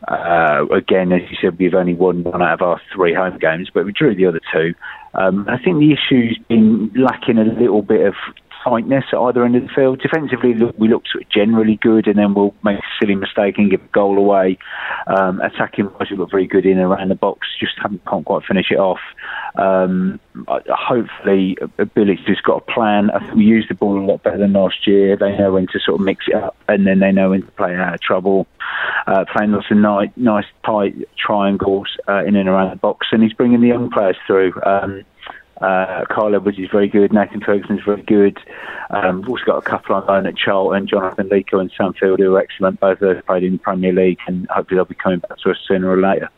uh, 0.08 0.66
again, 0.74 1.12
as 1.12 1.22
you 1.30 1.36
said, 1.40 1.58
we've 1.58 1.74
only 1.74 1.94
won 1.94 2.24
one 2.24 2.42
out 2.42 2.54
of 2.54 2.62
our 2.62 2.80
three 2.94 3.14
home 3.14 3.38
games, 3.38 3.70
but 3.72 3.84
we 3.84 3.92
drew 3.92 4.14
the 4.14 4.26
other 4.26 4.40
two. 4.52 4.74
Um, 5.14 5.46
I 5.48 5.62
think 5.62 5.78
the 5.78 5.92
issue's 5.92 6.38
been 6.48 6.90
lacking 6.96 7.38
a 7.38 7.44
little 7.44 7.82
bit 7.82 8.06
of 8.06 8.14
tightness 8.64 9.04
at 9.12 9.19
either 9.19 9.45
end 9.45 9.57
of 9.57 9.62
the 9.62 9.69
field. 9.75 10.00
Defensively, 10.00 10.54
we 10.78 10.88
look 10.88 11.04
sort 11.11 11.25
of 11.25 11.31
generally 11.31 11.76
good, 11.76 12.07
and 12.07 12.16
then 12.16 12.35
we'll 12.35 12.54
make 12.62 12.78
a 12.78 12.83
silly 13.00 13.14
mistake 13.14 13.59
and 13.59 13.71
give 13.71 13.83
a 13.83 13.88
goal 13.88 14.19
away. 14.19 14.59
Um, 15.07 15.40
attacking 15.40 15.90
wise, 15.92 16.11
we 16.11 16.16
look 16.16 16.31
very 16.31 16.47
good 16.47 16.66
in 16.66 16.78
and 16.78 16.90
around 16.90 17.09
the 17.09 17.14
box, 17.14 17.47
just 17.59 17.75
haven't 17.83 18.04
can't 18.04 18.25
quite 18.25 18.45
finish 18.45 18.71
it 18.71 18.78
off. 18.78 19.00
Um, 19.57 20.21
hopefully, 20.47 21.57
Bilic's 21.95 22.25
just 22.25 22.42
got 22.42 22.62
a 22.62 22.73
plan. 22.73 23.11
I 23.11 23.21
think 23.21 23.35
we 23.35 23.45
use 23.45 23.66
the 23.69 23.75
ball 23.75 23.99
a 23.99 24.04
lot 24.04 24.23
better 24.23 24.38
than 24.38 24.52
last 24.52 24.87
year. 24.87 25.16
They 25.16 25.37
know 25.37 25.52
when 25.52 25.66
to 25.69 25.81
sort 25.81 26.00
of 26.00 26.07
mix 26.07 26.26
it 26.28 26.35
up, 26.35 26.57
and 26.69 26.87
then 26.87 27.00
they 27.00 27.12
know 27.12 27.31
when 27.31 27.42
to 27.42 27.50
play 27.52 27.75
out 27.75 27.95
of 27.95 28.00
trouble. 28.00 28.47
Uh, 29.07 29.25
playing 29.35 29.52
lots 29.52 29.66
of 29.71 29.76
nice, 29.76 30.11
nice 30.16 30.47
tight 30.64 30.95
triangles 31.19 31.88
uh, 32.09 32.25
in 32.25 32.37
and 32.37 32.49
around 32.49 32.71
the 32.71 32.76
box, 32.76 33.09
and 33.12 33.23
he's 33.23 33.33
bringing 33.33 33.61
the 33.61 33.69
young 33.69 33.90
players 33.90 34.16
through. 34.26 34.52
Um, 34.64 35.04
uh, 35.61 36.04
Kyle 36.09 36.35
Edwards 36.35 36.59
is 36.59 36.71
very 36.71 36.88
good. 36.88 37.12
Nathan 37.12 37.40
Ferguson 37.40 37.78
is 37.78 37.85
very 37.85 38.02
good. 38.02 38.38
Um, 38.90 39.23
we've 39.23 39.30
also 39.30 39.44
got 39.44 39.59
a 39.59 39.62
couple 39.62 39.94
on 39.94 40.06
loan 40.06 40.26
at 40.26 40.37
Charlton, 40.37 40.87
Jonathan 40.87 41.28
Leko 41.28 41.61
and 41.61 41.73
Sam 41.76 41.92
Field, 41.92 42.21
who 42.21 42.35
are 42.35 42.40
excellent. 42.40 42.80
Both 42.80 43.00
those 43.00 43.23
played 43.26 43.44
in 43.44 43.52
the 43.52 43.59
Premier 43.59 43.92
League, 43.92 44.18
and 44.26 44.47
hopefully 44.49 44.76
they'll 44.76 44.85
be 44.85 44.94
coming 44.94 45.21
back 45.21 45.38
to 45.38 45.50
us 45.50 45.59
sooner 45.66 45.88
or 45.88 46.00
later. 46.00 46.28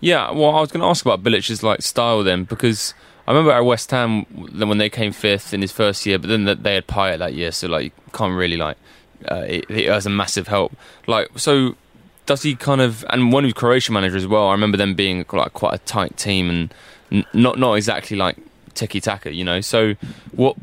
Yeah, 0.00 0.30
well, 0.30 0.54
I 0.56 0.60
was 0.60 0.72
going 0.72 0.80
to 0.80 0.86
ask 0.86 1.04
about 1.04 1.22
Bilic's 1.22 1.62
like 1.62 1.82
style 1.82 2.22
then, 2.22 2.44
because 2.44 2.94
I 3.26 3.32
remember 3.32 3.52
at 3.52 3.60
West 3.60 3.90
Ham 3.90 4.22
when 4.22 4.78
they 4.78 4.88
came 4.88 5.12
fifth 5.12 5.52
in 5.52 5.60
his 5.60 5.72
first 5.72 6.06
year, 6.06 6.18
but 6.18 6.28
then 6.28 6.44
they 6.44 6.74
had 6.74 6.86
Payet 6.86 7.18
that 7.18 7.34
year, 7.34 7.52
so 7.52 7.68
like 7.68 7.84
you 7.84 7.90
can't 8.12 8.36
really 8.36 8.56
like 8.56 8.76
uh, 9.30 9.44
it, 9.46 9.70
it 9.70 9.90
was 9.90 10.06
a 10.06 10.10
massive 10.10 10.48
help. 10.48 10.72
Like 11.06 11.28
so, 11.36 11.76
does 12.26 12.42
he 12.42 12.54
kind 12.54 12.80
of 12.80 13.04
and 13.10 13.32
one 13.32 13.44
of 13.44 13.54
Croatian 13.54 13.94
manager 13.94 14.16
as 14.16 14.26
well? 14.26 14.48
I 14.48 14.52
remember 14.52 14.76
them 14.76 14.94
being 14.94 15.24
like 15.32 15.52
quite 15.52 15.74
a 15.74 15.78
tight 15.78 16.16
team 16.16 16.48
and 16.48 16.74
not 17.32 17.58
not 17.58 17.74
exactly 17.74 18.16
like 18.16 18.36
tiki 18.74 19.00
taka, 19.00 19.34
you 19.34 19.44
know. 19.44 19.60
So, 19.60 19.94
what, 20.32 20.56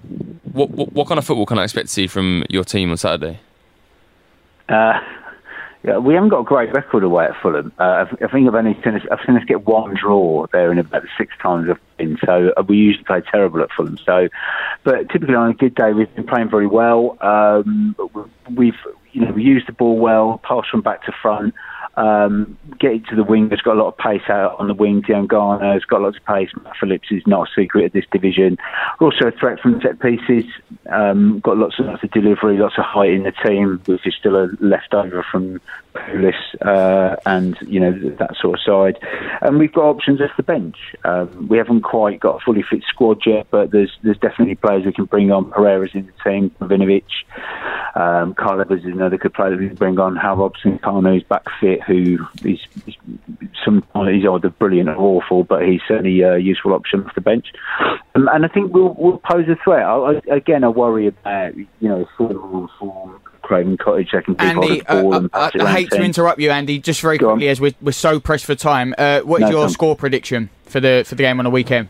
what 0.51 0.69
what 0.71 0.93
what 0.93 1.07
kind 1.07 1.17
of 1.17 1.25
football 1.25 1.45
can 1.45 1.59
I 1.59 1.63
expect 1.63 1.87
to 1.87 1.93
see 1.93 2.07
from 2.07 2.43
your 2.49 2.63
team 2.63 2.91
on 2.91 2.97
Saturday? 2.97 3.39
Uh, 4.69 4.99
yeah, 5.83 5.97
we 5.99 6.15
haven't 6.15 6.29
got 6.29 6.39
a 6.39 6.43
great 6.43 6.73
record 6.73 7.03
away 7.03 7.25
at 7.25 7.41
Fulham. 7.41 7.71
Uh, 7.79 8.05
I 8.21 8.27
think 8.27 8.47
I've 8.47 8.55
only 8.55 8.73
seen 8.83 8.95
us, 8.95 9.03
I've 9.11 9.19
seen 9.25 9.37
us 9.37 9.43
get 9.45 9.65
one 9.65 9.95
draw 9.95 10.45
there 10.51 10.71
in 10.71 10.79
about 10.79 11.03
six 11.17 11.33
times 11.41 11.69
I've 11.69 11.79
been. 11.97 12.17
So 12.25 12.51
uh, 12.57 12.63
we 12.67 12.77
usually 12.77 13.05
play 13.05 13.21
terrible 13.21 13.61
at 13.61 13.71
Fulham. 13.71 13.97
So, 14.05 14.27
but 14.83 15.09
typically 15.09 15.35
on 15.35 15.51
a 15.51 15.53
good 15.53 15.75
day, 15.75 15.93
we've 15.93 16.13
been 16.15 16.27
playing 16.27 16.49
very 16.49 16.67
well. 16.67 17.17
Um, 17.21 17.95
we've 18.53 18.75
you 19.13 19.21
know 19.21 19.31
we 19.31 19.43
used 19.43 19.67
the 19.67 19.71
ball 19.71 19.97
well, 19.97 20.41
passed 20.43 20.69
from 20.69 20.81
back 20.81 21.05
to 21.05 21.13
front. 21.21 21.53
Um, 21.97 22.57
getting 22.79 23.03
to 23.09 23.15
the 23.15 23.23
wing, 23.23 23.49
has 23.49 23.61
got 23.61 23.75
a 23.75 23.81
lot 23.81 23.87
of 23.87 23.97
pace 23.97 24.29
out 24.29 24.59
on 24.59 24.67
the 24.67 24.73
wing. 24.73 25.01
Diangana 25.01 25.73
has 25.73 25.83
got 25.83 26.01
lots 26.01 26.17
of 26.17 26.25
pace. 26.25 26.49
Matt 26.63 26.75
Phillips 26.79 27.07
is 27.11 27.23
not 27.25 27.49
a 27.49 27.51
secret 27.53 27.85
of 27.85 27.91
this 27.93 28.05
division. 28.11 28.57
Also 29.01 29.27
a 29.27 29.31
threat 29.31 29.59
from 29.59 29.81
set 29.81 29.99
pieces. 29.99 30.45
Um, 30.89 31.39
got 31.39 31.57
lots 31.57 31.79
of, 31.79 31.87
lots 31.87 32.03
of 32.03 32.11
delivery, 32.11 32.57
lots 32.57 32.77
of 32.77 32.85
height 32.85 33.11
in 33.11 33.23
the 33.23 33.31
team, 33.31 33.81
which 33.85 34.05
is 34.05 34.15
still 34.15 34.35
a 34.35 34.47
leftover 34.59 35.25
from 35.31 35.59
Pulis 35.97 36.35
uh, 36.61 37.15
and 37.25 37.57
you 37.61 37.79
know 37.79 37.91
that 38.17 38.35
sort 38.39 38.59
of 38.59 38.63
side. 38.63 38.99
And 39.41 39.57
we've 39.57 39.73
got 39.73 39.85
options 39.85 40.21
off 40.21 40.31
the 40.37 40.43
bench. 40.43 40.77
Um, 41.03 41.47
we 41.47 41.57
haven't 41.57 41.81
quite 41.81 42.19
got 42.19 42.37
a 42.37 42.39
fully 42.45 42.63
fit 42.63 42.83
squad 42.87 43.25
yet, 43.25 43.47
but 43.49 43.71
there's 43.71 43.97
there's 44.03 44.17
definitely 44.17 44.55
players 44.55 44.85
we 44.85 44.93
can 44.93 45.05
bring 45.05 45.31
on. 45.31 45.51
Pereira's 45.51 45.91
in 45.93 46.05
the 46.05 46.29
team. 46.29 46.51
Vinovic, 46.61 47.03
um, 47.95 48.33
Carl 48.35 48.61
Evans 48.61 48.85
is 48.85 48.93
another 48.93 49.17
good 49.17 49.33
player 49.33 49.51
that 49.51 49.59
we 49.59 49.67
can 49.67 49.75
bring 49.75 49.99
on. 49.99 50.15
Hal 50.15 50.35
Robson-Kanu's 50.35 51.23
back 51.23 51.45
fit, 51.59 51.81
who 51.87 52.17
is, 52.43 52.59
is 52.85 52.95
sometimes 53.65 54.09
he's 54.13 54.25
either 54.29 54.49
brilliant 54.49 54.89
or 54.89 54.95
awful, 54.97 55.43
but 55.43 55.65
he's 55.65 55.81
certainly 55.87 56.21
a 56.21 56.37
useful 56.37 56.73
option 56.73 57.03
off 57.05 57.15
the 57.15 57.21
bench. 57.21 57.47
Um, 58.15 58.29
and 58.31 58.45
I 58.45 58.47
think 58.49 58.73
we'll, 58.73 58.93
we'll 58.97 59.19
pose 59.19 59.47
a 59.47 59.55
threat. 59.63 59.83
I, 59.83 60.21
I, 60.29 60.35
again, 60.35 60.63
I 60.63 60.67
worry 60.67 61.07
about 61.07 61.55
you 61.55 61.67
know 61.81 62.07
form, 62.17 62.69
form 62.79 63.19
Craven 63.41 63.77
Cottage. 63.77 64.09
They 64.11 64.21
can 64.21 64.35
Andy, 64.39 64.79
the 64.79 64.83
ball 64.85 65.13
uh, 65.13 65.17
and 65.17 65.29
I, 65.33 65.37
pass 65.39 65.55
it 65.55 65.61
I 65.61 65.71
hate 65.71 65.89
to 65.91 66.01
interrupt 66.01 66.39
you, 66.39 66.51
Andy. 66.51 66.79
Just 66.79 67.01
very 67.01 67.17
Go 67.17 67.29
on. 67.29 67.35
quickly, 67.35 67.49
as 67.49 67.61
we're, 67.61 67.73
we're 67.81 67.91
so 67.93 68.19
pressed 68.19 68.45
for 68.45 68.55
time. 68.55 68.93
Uh, 68.97 69.21
what 69.21 69.41
is 69.41 69.49
No, 69.49 69.51
your 69.51 69.63
Tom. 69.65 69.69
score 69.71 69.95
prediction 69.95 70.49
for 70.65 70.79
the 70.79 71.03
for 71.07 71.15
the 71.15 71.23
game 71.23 71.39
on 71.39 71.45
the 71.45 71.51
weekend? 71.51 71.89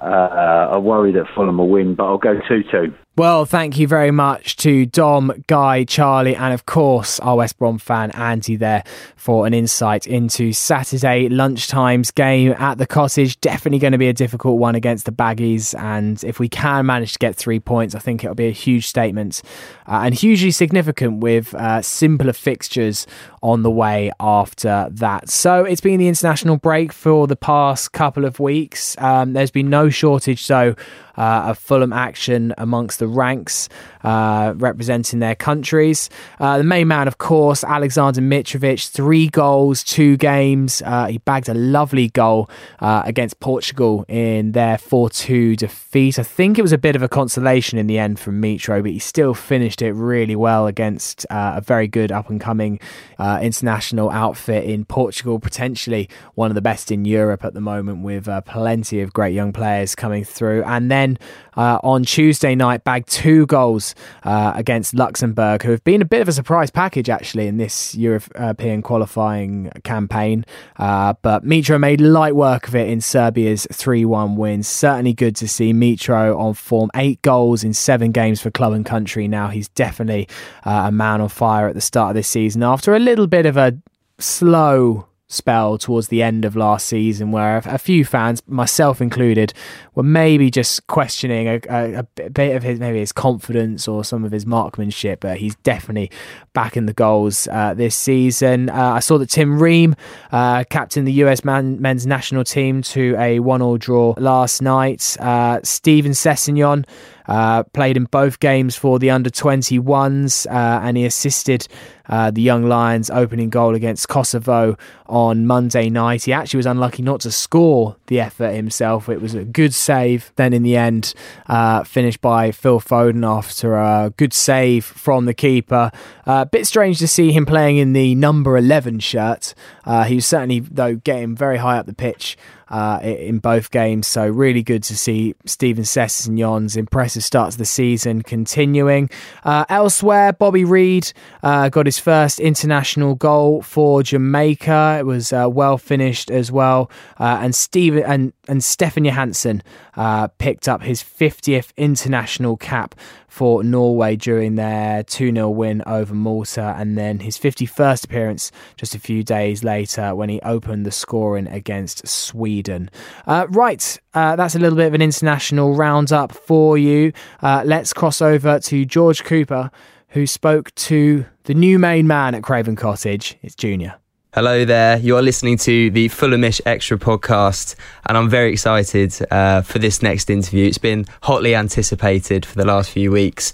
Uh, 0.00 0.68
I 0.72 0.76
worry 0.78 1.12
that 1.12 1.26
Fulham 1.34 1.58
will 1.58 1.68
win, 1.68 1.94
but 1.94 2.04
I'll 2.04 2.18
go 2.18 2.40
two-two. 2.48 2.94
Well, 3.16 3.44
thank 3.44 3.76
you 3.76 3.88
very 3.88 4.12
much 4.12 4.56
to 4.58 4.86
Dom, 4.86 5.42
Guy, 5.48 5.82
Charlie, 5.82 6.36
and 6.36 6.54
of 6.54 6.64
course 6.64 7.18
our 7.20 7.36
West 7.36 7.58
Brom 7.58 7.76
fan 7.76 8.12
Andy 8.12 8.54
there 8.54 8.84
for 9.16 9.48
an 9.48 9.52
insight 9.52 10.06
into 10.06 10.52
Saturday 10.52 11.28
lunchtime's 11.28 12.12
game 12.12 12.52
at 12.52 12.78
the 12.78 12.86
cottage. 12.86 13.38
Definitely 13.40 13.80
going 13.80 13.92
to 13.92 13.98
be 13.98 14.08
a 14.08 14.12
difficult 14.12 14.58
one 14.58 14.76
against 14.76 15.06
the 15.06 15.12
Baggies, 15.12 15.76
and 15.78 16.22
if 16.22 16.38
we 16.38 16.48
can 16.48 16.86
manage 16.86 17.14
to 17.14 17.18
get 17.18 17.34
three 17.34 17.58
points, 17.58 17.96
I 17.96 17.98
think 17.98 18.22
it'll 18.22 18.36
be 18.36 18.46
a 18.46 18.52
huge 18.52 18.86
statement 18.86 19.42
uh, 19.86 20.02
and 20.04 20.14
hugely 20.14 20.52
significant 20.52 21.18
with 21.18 21.52
uh, 21.56 21.82
simpler 21.82 22.32
fixtures 22.32 23.08
on 23.42 23.62
the 23.62 23.70
way 23.70 24.12
after 24.20 24.88
that. 24.92 25.28
So 25.28 25.64
it's 25.64 25.80
been 25.80 25.98
the 25.98 26.08
international 26.08 26.58
break 26.58 26.92
for 26.92 27.26
the 27.26 27.36
past 27.36 27.90
couple 27.92 28.24
of 28.24 28.38
weeks. 28.38 28.96
Um, 28.98 29.32
there's 29.32 29.50
been 29.50 29.68
no 29.68 29.90
shortage, 29.90 30.46
though 30.46 30.76
uh, 31.16 31.48
of 31.48 31.58
Fulham 31.58 31.92
action 31.92 32.54
amongst 32.56 32.99
the 33.00 33.08
ranks 33.08 33.68
uh, 34.02 34.54
representing 34.56 35.18
their 35.18 35.34
countries. 35.34 36.08
Uh, 36.38 36.58
the 36.58 36.64
main 36.64 36.88
man, 36.88 37.06
of 37.06 37.18
course, 37.18 37.62
Alexander 37.64 38.20
Mitrovic, 38.20 38.88
three 38.88 39.28
goals, 39.28 39.84
two 39.84 40.16
games. 40.16 40.82
Uh, 40.84 41.06
he 41.06 41.18
bagged 41.18 41.48
a 41.48 41.54
lovely 41.54 42.08
goal 42.08 42.48
uh, 42.78 43.02
against 43.04 43.40
Portugal 43.40 44.04
in 44.08 44.52
their 44.52 44.78
4 44.78 45.10
2 45.10 45.56
defeat. 45.56 46.18
I 46.18 46.22
think 46.22 46.58
it 46.58 46.62
was 46.62 46.72
a 46.72 46.78
bit 46.78 46.96
of 46.96 47.02
a 47.02 47.08
consolation 47.08 47.78
in 47.78 47.86
the 47.86 47.98
end 47.98 48.18
from 48.18 48.40
Mitro, 48.40 48.82
but 48.82 48.90
he 48.90 48.98
still 48.98 49.34
finished 49.34 49.82
it 49.82 49.92
really 49.92 50.36
well 50.36 50.66
against 50.66 51.26
a 51.30 51.60
very 51.60 51.86
good 51.86 52.10
up 52.10 52.30
and 52.30 52.40
coming 52.40 52.80
international 53.18 54.10
outfit 54.10 54.64
in 54.64 54.84
Portugal, 54.84 55.38
potentially 55.38 56.08
one 56.34 56.50
of 56.50 56.54
the 56.54 56.62
best 56.62 56.90
in 56.90 57.04
Europe 57.04 57.44
at 57.44 57.54
the 57.54 57.60
moment, 57.60 58.02
with 58.02 58.28
plenty 58.46 59.00
of 59.00 59.12
great 59.12 59.34
young 59.34 59.52
players 59.52 59.94
coming 59.94 60.24
through. 60.24 60.62
And 60.64 60.90
then 60.90 61.18
on 61.56 62.04
Tuesday 62.04 62.54
night 62.54 62.84
bagged 62.84 63.08
two 63.08 63.46
goals 63.46 63.89
uh, 64.24 64.52
against 64.54 64.94
Luxembourg, 64.94 65.62
who 65.62 65.70
have 65.70 65.84
been 65.84 66.02
a 66.02 66.04
bit 66.04 66.20
of 66.20 66.28
a 66.28 66.32
surprise 66.32 66.70
package 66.70 67.08
actually 67.08 67.46
in 67.46 67.56
this 67.56 67.94
European 67.94 68.82
qualifying 68.82 69.70
campaign. 69.84 70.44
Uh, 70.76 71.14
but 71.22 71.44
Mitro 71.44 71.78
made 71.78 72.00
light 72.00 72.34
work 72.34 72.68
of 72.68 72.74
it 72.74 72.88
in 72.88 73.00
Serbia's 73.00 73.66
3 73.72 74.04
1 74.04 74.36
win. 74.36 74.62
Certainly 74.62 75.14
good 75.14 75.36
to 75.36 75.48
see 75.48 75.72
Mitro 75.72 76.38
on 76.38 76.54
form. 76.54 76.90
Eight 76.94 77.20
goals 77.22 77.64
in 77.64 77.72
seven 77.72 78.12
games 78.12 78.40
for 78.40 78.50
club 78.50 78.72
and 78.72 78.84
country 78.84 79.28
now. 79.28 79.48
He's 79.48 79.68
definitely 79.68 80.28
uh, 80.64 80.84
a 80.86 80.92
man 80.92 81.20
on 81.20 81.28
fire 81.28 81.68
at 81.68 81.74
the 81.74 81.80
start 81.80 82.10
of 82.10 82.14
this 82.14 82.28
season 82.28 82.62
after 82.62 82.94
a 82.94 82.98
little 82.98 83.26
bit 83.26 83.46
of 83.46 83.56
a 83.56 83.76
slow 84.18 85.06
spell 85.30 85.78
towards 85.78 86.08
the 86.08 86.22
end 86.22 86.44
of 86.44 86.56
last 86.56 86.86
season 86.86 87.30
where 87.30 87.58
a, 87.64 87.78
few 87.78 88.04
fans, 88.04 88.42
myself 88.48 89.00
included, 89.00 89.54
were 89.94 90.02
maybe 90.02 90.50
just 90.50 90.86
questioning 90.88 91.46
a, 91.46 91.60
a, 91.70 91.94
a, 92.00 92.30
bit 92.30 92.56
of 92.56 92.64
his 92.64 92.80
maybe 92.80 92.98
his 92.98 93.12
confidence 93.12 93.86
or 93.86 94.04
some 94.04 94.24
of 94.24 94.32
his 94.32 94.44
marksmanship. 94.44 95.20
But 95.20 95.38
he's 95.38 95.54
definitely 95.56 96.10
back 96.52 96.76
in 96.76 96.86
the 96.86 96.92
goals 96.92 97.46
uh, 97.48 97.74
this 97.74 97.94
season. 97.94 98.68
Uh, 98.68 98.94
I 98.94 98.98
saw 99.00 99.18
that 99.18 99.30
Tim 99.30 99.62
Ream 99.62 99.94
uh, 100.32 100.64
captained 100.68 101.06
the 101.06 101.12
US 101.24 101.44
man, 101.44 101.80
men's 101.80 102.06
national 102.06 102.44
team 102.44 102.82
to 102.82 103.14
a 103.16 103.38
one-all 103.38 103.78
draw 103.78 104.14
last 104.18 104.60
night. 104.60 105.16
Uh, 105.20 105.60
Steven 105.62 106.12
Sessegnon 106.12 106.84
uh, 107.30 107.62
played 107.62 107.96
in 107.96 108.04
both 108.04 108.40
games 108.40 108.74
for 108.74 108.98
the 108.98 109.10
under 109.10 109.30
21s 109.30 110.46
uh, 110.46 110.80
and 110.82 110.96
he 110.96 111.04
assisted 111.04 111.68
uh, 112.10 112.30
the 112.30 112.42
Young 112.42 112.68
Lions 112.68 113.08
opening 113.08 113.48
goal 113.48 113.74
against 113.74 114.08
Kosovo 114.08 114.76
on 115.06 115.46
Monday 115.46 115.88
night. 115.88 116.24
He 116.24 116.32
actually 116.32 116.58
was 116.58 116.66
unlucky 116.66 117.02
not 117.02 117.20
to 117.20 117.30
score 117.30 117.96
the 118.08 118.20
effort 118.20 118.52
himself. 118.52 119.08
It 119.08 119.22
was 119.22 119.34
a 119.34 119.44
good 119.44 119.72
save. 119.72 120.32
Then 120.36 120.52
in 120.52 120.62
the 120.62 120.76
end, 120.76 121.14
uh, 121.46 121.84
finished 121.84 122.20
by 122.20 122.50
Phil 122.50 122.80
Foden 122.80 123.26
after 123.26 123.76
a 123.76 124.12
good 124.16 124.32
save 124.32 124.84
from 124.84 125.24
the 125.24 125.34
keeper. 125.34 125.92
A 126.26 126.30
uh, 126.30 126.44
bit 126.44 126.66
strange 126.66 126.98
to 126.98 127.08
see 127.08 127.32
him 127.32 127.46
playing 127.46 127.78
in 127.78 127.92
the 127.92 128.14
number 128.16 128.56
11 128.56 128.98
shirt. 128.98 129.54
Uh, 129.84 130.04
he 130.04 130.16
was 130.16 130.26
certainly, 130.26 130.60
though, 130.60 130.96
getting 130.96 131.36
very 131.36 131.58
high 131.58 131.78
up 131.78 131.86
the 131.86 131.94
pitch 131.94 132.36
uh, 132.70 133.00
in 133.02 133.38
both 133.38 133.70
games. 133.70 134.06
So 134.06 134.26
really 134.26 134.62
good 134.62 134.82
to 134.84 134.96
see 134.96 135.34
Steven 135.44 135.84
Sessegnon's 135.84 136.76
impressive 136.76 137.24
start 137.24 137.52
to 137.52 137.58
the 137.58 137.64
season 137.64 138.22
continuing. 138.22 139.10
Uh, 139.44 139.64
elsewhere, 139.68 140.32
Bobby 140.32 140.64
Reid 140.64 141.12
uh, 141.42 141.68
got 141.68 141.86
his 141.86 141.98
first 141.98 142.40
international 142.40 143.14
goal 143.14 143.62
for 143.62 144.02
Jamaica. 144.02 144.98
It 145.00 145.06
was 145.06 145.32
uh, 145.32 145.48
well 145.50 145.78
finished 145.78 146.30
as 146.30 146.52
well, 146.52 146.90
uh, 147.18 147.38
and 147.40 147.54
Steven 147.54 148.02
and 148.04 148.32
and 148.48 148.64
Stefan 148.64 149.04
Johansen 149.04 149.62
uh, 149.96 150.26
picked 150.38 150.68
up 150.68 150.82
his 150.82 151.02
50th 151.02 151.74
international 151.76 152.56
cap 152.56 152.94
for 153.30 153.62
Norway 153.62 154.16
during 154.16 154.56
their 154.56 155.04
2 155.04 155.32
0 155.32 155.48
win 155.50 155.82
over 155.86 156.14
Malta, 156.14 156.74
and 156.76 156.98
then 156.98 157.20
his 157.20 157.38
51st 157.38 158.04
appearance 158.04 158.52
just 158.76 158.94
a 158.94 158.98
few 158.98 159.22
days 159.22 159.64
later 159.64 160.14
when 160.14 160.28
he 160.28 160.40
opened 160.42 160.84
the 160.84 160.90
scoring 160.90 161.46
against 161.46 162.06
Sweden. 162.06 162.90
Uh, 163.26 163.46
right, 163.48 163.98
uh, 164.14 164.34
that's 164.36 164.56
a 164.56 164.58
little 164.58 164.76
bit 164.76 164.88
of 164.88 164.94
an 164.94 165.00
international 165.00 165.74
roundup 165.74 166.32
for 166.32 166.76
you. 166.76 167.12
Uh, 167.40 167.62
let's 167.64 167.92
cross 167.92 168.20
over 168.20 168.58
to 168.58 168.84
George 168.84 169.22
Cooper, 169.22 169.70
who 170.08 170.26
spoke 170.26 170.74
to 170.74 171.24
the 171.44 171.54
new 171.54 171.78
main 171.78 172.06
man 172.06 172.34
at 172.34 172.42
Craven 172.42 172.74
Cottage. 172.74 173.38
It's 173.42 173.54
Junior. 173.54 173.94
Hello 174.32 174.64
there. 174.64 174.96
You're 174.98 175.22
listening 175.22 175.58
to 175.58 175.90
the 175.90 176.08
Fulhamish 176.08 176.60
Extra 176.64 176.96
podcast, 176.96 177.74
and 178.06 178.16
I'm 178.16 178.28
very 178.28 178.52
excited 178.52 179.12
uh, 179.28 179.62
for 179.62 179.80
this 179.80 180.02
next 180.02 180.30
interview. 180.30 180.68
It's 180.68 180.78
been 180.78 181.06
hotly 181.24 181.56
anticipated 181.56 182.46
for 182.46 182.54
the 182.54 182.64
last 182.64 182.92
few 182.92 183.10
weeks. 183.10 183.52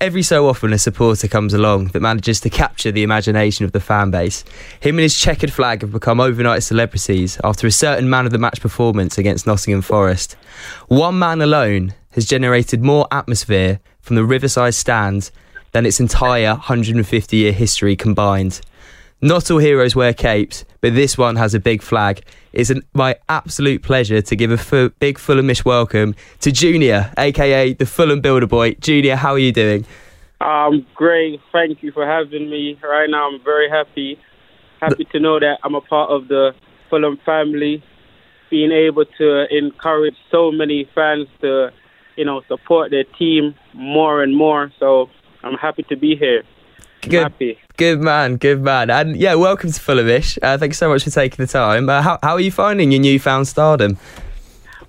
Every 0.00 0.24
so 0.24 0.48
often, 0.48 0.72
a 0.72 0.78
supporter 0.78 1.28
comes 1.28 1.54
along 1.54 1.90
that 1.92 2.00
manages 2.00 2.40
to 2.40 2.50
capture 2.50 2.90
the 2.90 3.04
imagination 3.04 3.64
of 3.64 3.70
the 3.70 3.78
fan 3.78 4.10
base. 4.10 4.42
Him 4.80 4.96
and 4.96 5.04
his 5.04 5.16
checkered 5.16 5.52
flag 5.52 5.82
have 5.82 5.92
become 5.92 6.18
overnight 6.18 6.64
celebrities 6.64 7.38
after 7.44 7.68
a 7.68 7.70
certain 7.70 8.10
man 8.10 8.26
of 8.26 8.32
the 8.32 8.38
match 8.38 8.60
performance 8.60 9.16
against 9.16 9.46
Nottingham 9.46 9.80
Forest. 9.80 10.32
One 10.88 11.20
man 11.20 11.40
alone 11.40 11.94
has 12.14 12.26
generated 12.26 12.82
more 12.82 13.06
atmosphere 13.12 13.78
from 14.00 14.16
the 14.16 14.24
Riverside 14.24 14.74
stand 14.74 15.30
than 15.70 15.86
its 15.86 16.00
entire 16.00 16.48
150 16.48 17.36
year 17.36 17.52
history 17.52 17.94
combined. 17.94 18.60
Not 19.24 19.50
all 19.50 19.56
heroes 19.56 19.96
wear 19.96 20.12
capes, 20.12 20.66
but 20.82 20.94
this 20.94 21.16
one 21.16 21.36
has 21.36 21.54
a 21.54 21.58
big 21.58 21.80
flag. 21.80 22.20
It's 22.52 22.68
an, 22.68 22.82
my 22.92 23.16
absolute 23.30 23.82
pleasure 23.82 24.20
to 24.20 24.36
give 24.36 24.50
a 24.50 24.90
big 24.98 25.16
Fulhamish 25.16 25.64
welcome 25.64 26.14
to 26.40 26.52
Junior, 26.52 27.10
aka 27.16 27.72
the 27.72 27.86
Fulham 27.86 28.20
Builder 28.20 28.46
Boy. 28.46 28.74
Junior, 28.74 29.16
how 29.16 29.32
are 29.32 29.38
you 29.38 29.50
doing? 29.50 29.86
I'm 30.42 30.86
great. 30.94 31.40
Thank 31.52 31.82
you 31.82 31.90
for 31.90 32.06
having 32.06 32.50
me. 32.50 32.78
Right 32.82 33.08
now, 33.08 33.30
I'm 33.30 33.42
very 33.42 33.70
happy. 33.70 34.18
Happy 34.82 35.06
to 35.12 35.18
know 35.18 35.40
that 35.40 35.56
I'm 35.64 35.74
a 35.74 35.80
part 35.80 36.10
of 36.10 36.28
the 36.28 36.50
Fulham 36.90 37.18
family. 37.24 37.82
Being 38.50 38.72
able 38.72 39.06
to 39.06 39.46
encourage 39.50 40.16
so 40.30 40.52
many 40.52 40.86
fans 40.94 41.28
to, 41.40 41.70
you 42.16 42.26
know, 42.26 42.42
support 42.46 42.90
their 42.90 43.04
team 43.18 43.54
more 43.72 44.22
and 44.22 44.36
more. 44.36 44.70
So 44.78 45.08
I'm 45.42 45.54
happy 45.54 45.84
to 45.84 45.96
be 45.96 46.14
here. 46.14 46.42
Good, 47.08 47.22
happy. 47.22 47.58
good 47.76 48.00
man, 48.00 48.36
good 48.36 48.62
man, 48.62 48.88
and 48.88 49.16
yeah, 49.16 49.34
welcome 49.34 49.70
to 49.70 49.80
Fulhamish. 49.80 50.38
Uh, 50.42 50.56
thank 50.56 50.70
you 50.70 50.74
so 50.74 50.88
much 50.88 51.04
for 51.04 51.10
taking 51.10 51.44
the 51.44 51.50
time. 51.50 51.88
Uh, 51.88 52.00
how 52.00 52.18
how 52.22 52.32
are 52.32 52.40
you 52.40 52.50
finding 52.50 52.92
your 52.92 53.00
newfound 53.00 53.46
stardom? 53.46 53.98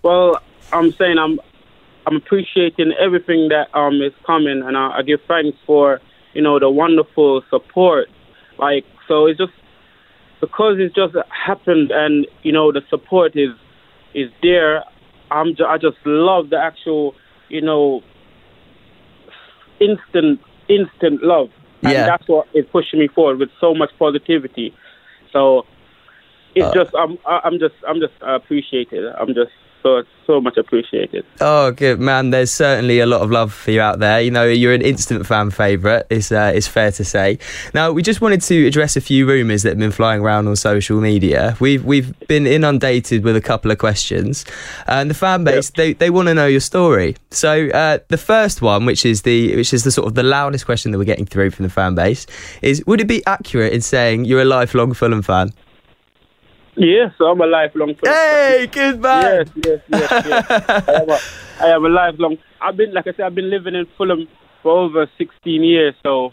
Well, 0.02 0.40
I'm 0.72 0.94
saying 0.94 1.18
I'm 1.18 1.40
I'm 2.08 2.16
appreciating 2.16 2.94
everything 3.00 3.50
that 3.50 3.68
um 3.78 4.02
is 4.02 4.14
coming, 4.26 4.62
and 4.64 4.78
I, 4.78 5.00
I 5.00 5.02
give 5.02 5.20
thanks 5.28 5.58
for 5.66 6.00
you 6.34 6.42
know 6.42 6.58
the 6.58 6.70
wonderful 6.70 7.44
support. 7.50 8.08
Like 8.58 8.86
so, 9.10 9.26
it's 9.26 9.38
just 9.38 9.54
because 10.40 10.78
it's 10.80 10.96
just 10.96 11.16
happened, 11.30 11.92
and 11.92 12.28
you 12.44 12.54
know 12.54 12.72
the 12.72 12.82
support 12.90 13.36
is 13.36 13.52
is 14.14 14.30
there. 14.42 14.86
I'm 15.32 15.56
ju- 15.56 15.66
I 15.66 15.78
just 15.78 15.98
love 16.06 16.50
the 16.50 16.58
actual 16.58 17.14
you 17.50 17.62
know 17.62 18.04
instant 19.82 20.40
instant 20.70 21.22
love 21.22 21.50
and 21.86 21.94
Yeah. 21.94 22.08
that's 22.08 22.28
what 22.28 22.48
is 22.54 22.66
pushing 22.72 23.00
me 23.00 23.08
forward 23.08 23.40
with 23.40 23.50
so 23.60 23.74
much 23.74 23.92
positivity. 24.00 24.74
So 25.32 25.66
it's 26.56 26.68
Uh, 26.68 26.74
just 26.74 26.96
I'm 26.96 27.18
I'm 27.26 27.60
just 27.60 27.76
I'm 27.88 28.00
just 28.00 28.14
appreciated. 28.22 29.06
I'm 29.20 29.34
just 29.34 29.52
so 29.86 30.04
so 30.26 30.42
much 30.42 30.58
appreciated. 30.58 31.24
Oh, 31.40 31.72
good 31.72 32.00
man. 32.00 32.32
There's 32.32 32.52
certainly 32.52 33.00
a 33.00 33.06
lot 33.06 33.22
of 33.22 33.30
love 33.30 33.54
for 33.54 33.70
you 33.70 33.82
out 33.82 34.00
there. 34.00 34.20
You 34.20 34.32
know, 34.32 34.46
you're 34.46 34.74
an 34.74 34.82
instant 34.82 35.24
fan 35.28 35.52
favourite. 35.52 36.06
It's 36.10 36.32
uh, 36.32 36.52
it's 36.56 36.68
fair 36.68 36.92
to 36.94 37.06
say. 37.06 37.38
Now, 37.76 37.92
we 37.92 38.02
just 38.02 38.22
wanted 38.22 38.42
to 38.42 38.66
address 38.66 38.96
a 38.96 39.02
few 39.02 39.28
rumours 39.28 39.62
that 39.62 39.70
have 39.70 39.78
been 39.78 39.92
flying 39.92 40.22
around 40.22 40.48
on 40.48 40.56
social 40.56 41.00
media. 41.00 41.56
We've 41.60 41.86
we've 41.86 42.18
been 42.28 42.48
inundated 42.48 43.24
with 43.24 43.36
a 43.36 43.42
couple 43.42 43.70
of 43.70 43.78
questions, 43.78 44.46
and 44.88 45.10
the 45.10 45.14
fan 45.14 45.44
base 45.44 45.70
they, 45.70 45.94
they 45.94 46.10
want 46.10 46.28
to 46.30 46.34
know 46.34 46.48
your 46.48 46.62
story. 46.62 47.16
So 47.30 47.70
uh, 47.70 48.00
the 48.08 48.18
first 48.18 48.64
one, 48.64 48.86
which 48.86 49.06
is 49.06 49.22
the 49.22 49.56
which 49.56 49.74
is 49.74 49.84
the 49.84 49.92
sort 49.92 50.08
of 50.08 50.16
the 50.16 50.24
loudest 50.24 50.66
question 50.66 50.92
that 50.92 50.98
we're 50.98 51.04
getting 51.04 51.28
through 51.28 51.52
from 51.52 51.64
the 51.64 51.70
fan 51.70 51.94
base, 51.94 52.26
is 52.64 52.84
would 52.88 53.02
it 53.02 53.08
be 53.08 53.24
accurate 53.28 53.74
in 53.74 53.82
saying 53.82 54.26
you're 54.26 54.42
a 54.42 54.46
lifelong 54.46 54.94
Fulham 54.94 55.22
fan? 55.22 55.52
Yes, 56.78 57.14
I'm 57.22 57.40
a 57.40 57.46
lifelong. 57.46 57.96
Hey, 58.04 58.68
good 58.70 59.00
man. 59.00 59.24
Yes, 59.24 59.50
yes, 59.56 59.80
yes, 59.88 60.26
yes. 60.26 60.46
I, 60.50 61.02
am 61.02 61.10
a, 61.10 61.20
I 61.62 61.68
am 61.68 61.86
a 61.86 61.90
lifelong. 61.90 62.38
I've 62.62 62.76
been 62.76 62.94
like 62.94 63.08
I 63.08 63.12
said, 63.14 63.22
I've 63.22 63.36
been 63.36 63.50
living 63.50 63.76
in 63.76 63.86
Fulham 63.98 64.28
for 64.62 64.78
over 64.78 65.10
16 65.18 65.64
years. 65.64 65.96
So, 66.04 66.32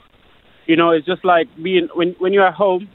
you 0.67 0.75
know, 0.75 0.91
it's 0.91 1.07
just 1.07 1.25
like 1.25 1.47
being 1.63 1.89
when 1.95 2.17
when 2.19 2.33
you're 2.33 2.47
at 2.47 2.55
home. 2.55 2.89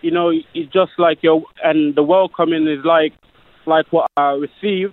You 0.00 0.10
know, 0.10 0.30
it's 0.30 0.72
just 0.72 0.92
like 0.98 1.22
your 1.22 1.44
and 1.62 1.94
the 1.94 2.02
welcoming 2.02 2.66
is 2.66 2.84
like 2.84 3.12
like 3.66 3.86
what 3.92 4.10
I 4.16 4.30
receive. 4.30 4.92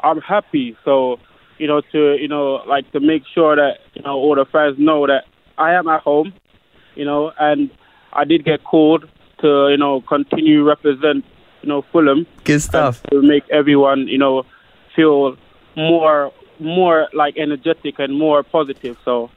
I'm 0.00 0.20
happy. 0.20 0.74
So, 0.86 1.18
you 1.58 1.66
know, 1.66 1.82
to 1.92 2.16
you 2.18 2.28
know, 2.28 2.62
like 2.66 2.90
to 2.92 3.00
make 3.00 3.24
sure 3.34 3.56
that 3.56 3.74
you 3.92 4.02
know 4.02 4.14
all 4.14 4.36
the 4.36 4.46
fans 4.50 4.76
know 4.78 5.06
that 5.06 5.24
I 5.58 5.74
am 5.74 5.86
at 5.86 6.00
home. 6.00 6.32
You 6.94 7.04
know, 7.04 7.30
and 7.38 7.70
I 8.14 8.24
did 8.24 8.44
get 8.44 8.64
called 8.64 9.04
to 9.44 9.68
you 9.70 9.76
know 9.76 10.00
continue 10.00 10.64
represent 10.64 11.24
you 11.62 11.68
know 11.68 11.82
Fulham. 11.92 12.26
Good 12.44 12.62
stuff. 12.62 13.02
To 13.10 13.22
make 13.22 13.44
everyone 13.50 14.08
you 14.08 14.18
know 14.18 14.44
feel 14.96 15.36
more 15.76 16.32
more 16.58 17.08
like 17.12 17.36
energetic 17.36 17.98
and 17.98 18.16
more 18.16 18.42
positive. 18.42 18.96
So, 19.04 19.30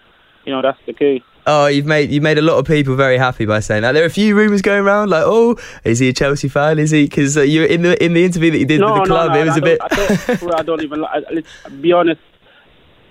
you 0.46 0.52
know, 0.52 0.62
that's 0.62 0.80
the 0.86 0.94
case. 0.94 1.24
Oh, 1.50 1.68
you've 1.68 1.86
made 1.86 2.12
you 2.12 2.20
made 2.20 2.38
a 2.38 2.42
lot 2.42 2.58
of 2.58 2.66
people 2.66 2.96
very 2.96 3.18
happy 3.18 3.46
by 3.46 3.62
saying 3.62 3.84
that. 3.84 3.94
There 3.94 4.04
are 4.04 4.08
a 4.08 4.10
few 4.10 4.36
rumours 4.36 4.62
going 4.62 4.84
around, 4.84 5.10
like, 5.10 5.24
oh, 5.26 5.58
is 5.86 6.00
he 6.00 6.10
a 6.10 6.14
Chelsea 6.14 6.50
fan? 6.50 6.78
Is 6.78 6.92
he? 6.92 7.06
Because 7.06 7.38
uh, 7.38 7.42
you 7.42 7.64
in 7.64 7.84
the 7.84 8.04
in 8.04 8.14
the 8.14 8.26
interview 8.26 8.52
that 8.52 8.60
you 8.60 8.66
did 8.66 8.82
no, 8.82 8.94
with 8.94 9.04
the 9.04 9.08
club, 9.08 9.30
no, 9.30 9.36
no, 9.36 9.42
it 9.42 9.46
was 9.46 9.56
I 9.56 9.58
a 9.58 9.62
bit. 9.62 9.80
I 9.82 9.88
don't, 9.88 10.60
I 10.60 10.64
don't 10.64 10.84
even. 10.84 11.06
I, 11.06 11.22
let's 11.32 11.48
be 11.82 11.94
honest. 11.94 12.22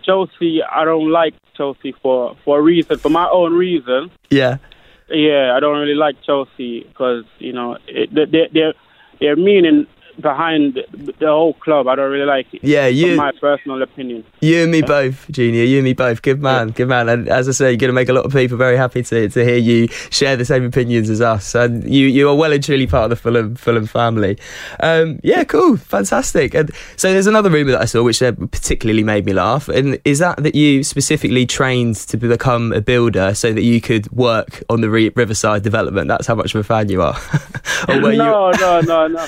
Chelsea, 0.05 0.61
I 0.63 0.85
don't 0.85 1.11
like 1.11 1.35
Chelsea 1.57 1.93
for 2.03 2.37
for 2.45 2.59
a 2.59 2.63
reason, 2.63 2.99
for 2.99 3.09
my 3.09 3.27
own 3.31 3.55
reason. 3.55 4.11
yeah, 4.31 4.59
Yeah, 5.09 5.55
I 5.57 5.61
don't 5.61 5.79
really 5.79 5.95
like 5.95 6.17
Chelsea 6.23 6.83
because 6.83 7.25
you 7.39 7.53
know 7.53 7.79
it, 7.87 8.13
they 8.13 8.49
they're 8.53 8.75
they're 9.21 9.37
meaning 9.37 9.87
behind 10.21 10.79
the, 10.93 11.27
whole 11.27 11.55
club. 11.55 11.89
I 11.89 11.95
don't 11.95 12.11
really 12.11 12.27
like 12.27 12.53
it. 12.53 12.63
yeah. 12.63 12.87
You 12.87 13.17
my 13.17 13.33
personal 13.41 13.83
opinion. 13.83 14.25
you 14.41 14.63
and 14.63 14.73
me 14.73 14.83
both, 14.83 15.31
Junior. 15.31 15.65
You 15.65 15.79
and 15.79 15.85
me 15.85 15.93
both. 15.93 16.23
Good 16.23 16.41
man, 16.41 16.71
good 16.71 16.89
man. 16.89 17.09
And 17.09 17.29
as 17.29 17.49
I 17.49 17.53
say, 17.53 17.71
you're 17.71 17.77
going 17.77 17.89
to 17.89 17.95
make 17.95 18.09
a 18.09 18.13
lot 18.13 18.25
of 18.25 18.33
people 18.33 18.57
very 18.57 18.77
happy 18.77 19.03
to 19.03 19.29
to 19.29 19.45
hear 19.45 19.57
you 19.57 19.89
share 20.11 20.37
the 20.37 20.45
same 20.45 20.65
opinions 20.65 21.11
as 21.11 21.21
us. 21.21 21.55
And 21.55 21.89
you 21.93 22.07
you 22.07 22.29
are 22.29 22.35
well 22.35 22.53
and 22.53 22.63
truly 22.63 22.87
part 22.87 23.05
of 23.05 23.11
the 23.11 23.17
Fulham 23.17 23.55
Fulham 23.55 23.87
family. 23.87 24.39
Um, 24.81 25.21
yeah, 25.23 25.45
cool, 25.45 25.77
fantastic. 25.77 26.55
And 26.55 26.71
so 26.97 27.13
there's 27.13 27.27
another 27.27 27.51
rumour 27.51 27.73
that 27.73 27.83
I 27.83 27.87
saw 27.87 28.03
which 28.03 28.23
uh, 28.23 28.33
particularly 28.33 29.03
made 29.03 29.27
me 29.27 29.33
laugh. 29.33 29.69
And 29.69 29.99
is 30.05 30.19
that 30.21 30.43
that 30.43 30.55
you 30.55 30.83
specifically 30.83 31.47
trained 31.47 31.97
to 31.97 32.17
become 32.17 32.73
a 32.73 32.81
builder 32.81 33.35
so 33.35 33.53
that 33.53 33.63
you 33.63 33.81
could 33.81 34.11
work 34.13 34.63
on 34.69 34.81
the 34.81 34.91
Riverside 34.91 35.63
development? 35.63 36.09
That's 36.09 36.27
how 36.27 36.35
much 36.35 36.55
of 36.55 36.61
a 36.61 36.65
fan 36.65 36.89
you 36.89 37.03
are. 37.03 37.19
were 37.89 38.13
you? 38.13 38.19
no, 38.19 38.51
no, 38.53 38.81
no, 38.81 39.27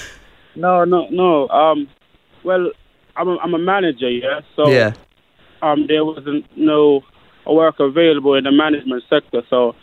no, 0.59 0.85
no, 0.85 1.07
no. 1.11 1.49
Um, 1.49 1.89
well, 2.45 2.71
I'm 3.17 3.29
a, 3.29 3.37
I'm 3.37 3.55
a 3.55 3.59
manager, 3.59 4.11
yeah. 4.11 4.41
So 4.57 4.69
Yeah. 4.69 4.93
um, 5.63 5.87
there 5.87 6.05
wasn't 6.05 6.45
no 6.57 7.03
work 7.47 7.81
available 7.81 8.35
in 8.35 8.45
the 8.45 8.53
management 8.53 9.05
sector, 9.09 9.43
so 9.49 9.75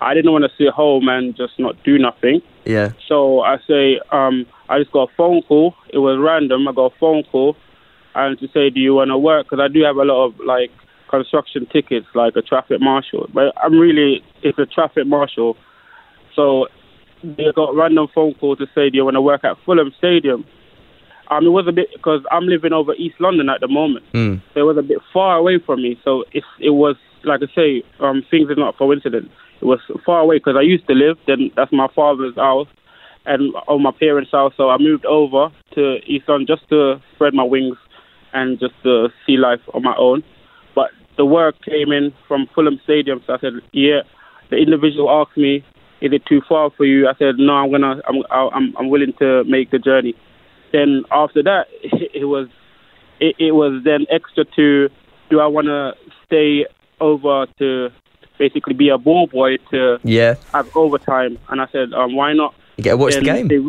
I 0.00 0.14
didn't 0.14 0.32
want 0.32 0.44
to 0.44 0.50
sit 0.58 0.72
home 0.72 1.08
and 1.08 1.36
just 1.36 1.58
not 1.58 1.82
do 1.84 1.98
nothing. 1.98 2.42
Yeah. 2.64 2.90
So 3.08 3.40
I 3.40 3.58
say, 3.66 4.00
um, 4.10 4.46
I 4.68 4.78
just 4.78 4.92
got 4.92 5.10
a 5.10 5.14
phone 5.16 5.42
call. 5.42 5.74
It 5.92 5.98
was 5.98 6.18
random. 6.18 6.68
I 6.68 6.72
got 6.72 6.92
a 6.92 6.98
phone 6.98 7.22
call, 7.24 7.56
and 8.14 8.38
to 8.40 8.48
say, 8.48 8.70
do 8.70 8.80
you 8.80 8.94
want 8.94 9.10
to 9.10 9.18
work? 9.18 9.46
Because 9.46 9.62
I 9.62 9.68
do 9.68 9.82
have 9.82 9.96
a 9.96 10.04
lot 10.04 10.26
of 10.26 10.40
like 10.40 10.70
construction 11.10 11.66
tickets, 11.66 12.06
like 12.14 12.34
a 12.36 12.42
traffic 12.42 12.80
marshal. 12.80 13.28
But 13.32 13.52
I'm 13.62 13.78
really, 13.78 14.24
it's 14.42 14.58
a 14.58 14.66
traffic 14.66 15.06
marshal. 15.06 15.56
So 16.34 16.66
they 17.36 17.52
got 17.54 17.74
random 17.74 18.08
phone 18.14 18.34
calls 18.34 18.58
to 18.58 18.66
say, 18.74 18.90
do 18.90 18.96
you 18.96 19.04
want 19.04 19.14
to 19.14 19.22
work 19.22 19.44
at 19.44 19.56
Fulham 19.64 19.92
Stadium? 19.98 20.44
Um, 21.30 21.46
it 21.46 21.50
was 21.50 21.66
a 21.66 21.72
bit 21.72 21.88
because 21.92 22.20
I'm 22.30 22.44
living 22.44 22.72
over 22.72 22.94
East 22.94 23.16
London 23.18 23.48
at 23.48 23.60
the 23.60 23.68
moment. 23.68 24.04
Mm. 24.12 24.42
So 24.52 24.60
it 24.60 24.64
was 24.64 24.76
a 24.76 24.82
bit 24.82 24.98
far 25.12 25.36
away 25.36 25.58
from 25.64 25.82
me. 25.82 25.98
So 26.04 26.24
it's, 26.32 26.46
it 26.60 26.70
was 26.70 26.96
like 27.24 27.40
I 27.42 27.54
say, 27.54 27.82
um, 28.00 28.22
things 28.30 28.50
are 28.50 28.54
not 28.56 28.76
coincidence. 28.76 29.30
It 29.60 29.64
was 29.64 29.80
far 30.04 30.20
away 30.20 30.36
because 30.36 30.56
I 30.58 30.62
used 30.62 30.86
to 30.88 30.94
live. 30.94 31.16
Then 31.26 31.50
that's 31.56 31.72
my 31.72 31.88
father's 31.94 32.36
house 32.36 32.68
and 33.26 33.54
on 33.68 33.82
my 33.82 33.92
parents' 33.92 34.30
house. 34.30 34.52
So 34.56 34.70
I 34.70 34.78
moved 34.78 35.06
over 35.06 35.48
to 35.74 35.96
East 36.06 36.28
London 36.28 36.46
just 36.46 36.68
to 36.68 37.00
spread 37.14 37.34
my 37.34 37.44
wings 37.44 37.76
and 38.32 38.58
just 38.58 38.74
to 38.82 39.08
see 39.26 39.36
life 39.36 39.60
on 39.72 39.82
my 39.82 39.94
own. 39.96 40.22
But 40.74 40.90
the 41.16 41.24
work 41.24 41.56
came 41.64 41.92
in 41.92 42.12
from 42.28 42.46
Fulham 42.54 42.80
Stadium, 42.84 43.22
so 43.26 43.34
I 43.34 43.38
said, 43.38 43.52
yeah. 43.72 44.00
The 44.50 44.56
individual 44.56 45.08
asked 45.08 45.38
me, 45.38 45.64
"Is 46.04 46.12
it 46.12 46.24
too 46.26 46.40
far 46.48 46.70
for 46.76 46.84
you?" 46.84 47.08
I 47.08 47.14
said, 47.18 47.38
"No, 47.38 47.54
I'm 47.54 47.70
gonna, 47.70 48.00
I'm, 48.08 48.16
I'm, 48.30 48.74
I'm 48.78 48.88
willing 48.90 49.14
to 49.18 49.44
make 49.44 49.70
the 49.70 49.78
journey." 49.78 50.14
Then 50.72 51.04
after 51.10 51.42
that, 51.42 51.66
it 51.82 52.26
was, 52.26 52.48
it, 53.20 53.36
it 53.38 53.52
was 53.52 53.82
then 53.84 54.06
extra 54.10 54.44
to, 54.56 54.88
do 55.30 55.40
I 55.40 55.46
want 55.46 55.66
to 55.68 55.92
stay 56.26 56.66
over 57.00 57.46
to 57.58 57.90
basically 58.38 58.74
be 58.74 58.88
a 58.88 58.98
ball 58.98 59.26
boy 59.28 59.56
to 59.70 59.98
Yeah. 60.02 60.34
have 60.52 60.68
overtime? 60.74 61.38
And 61.48 61.60
I 61.60 61.66
said, 61.70 61.92
um, 61.92 62.16
why 62.16 62.32
not? 62.32 62.54
You 62.76 62.84
get 62.84 62.90
to 62.90 62.96
watch 62.96 63.14
the 63.14 63.22
game. 63.22 63.48
They, 63.48 63.60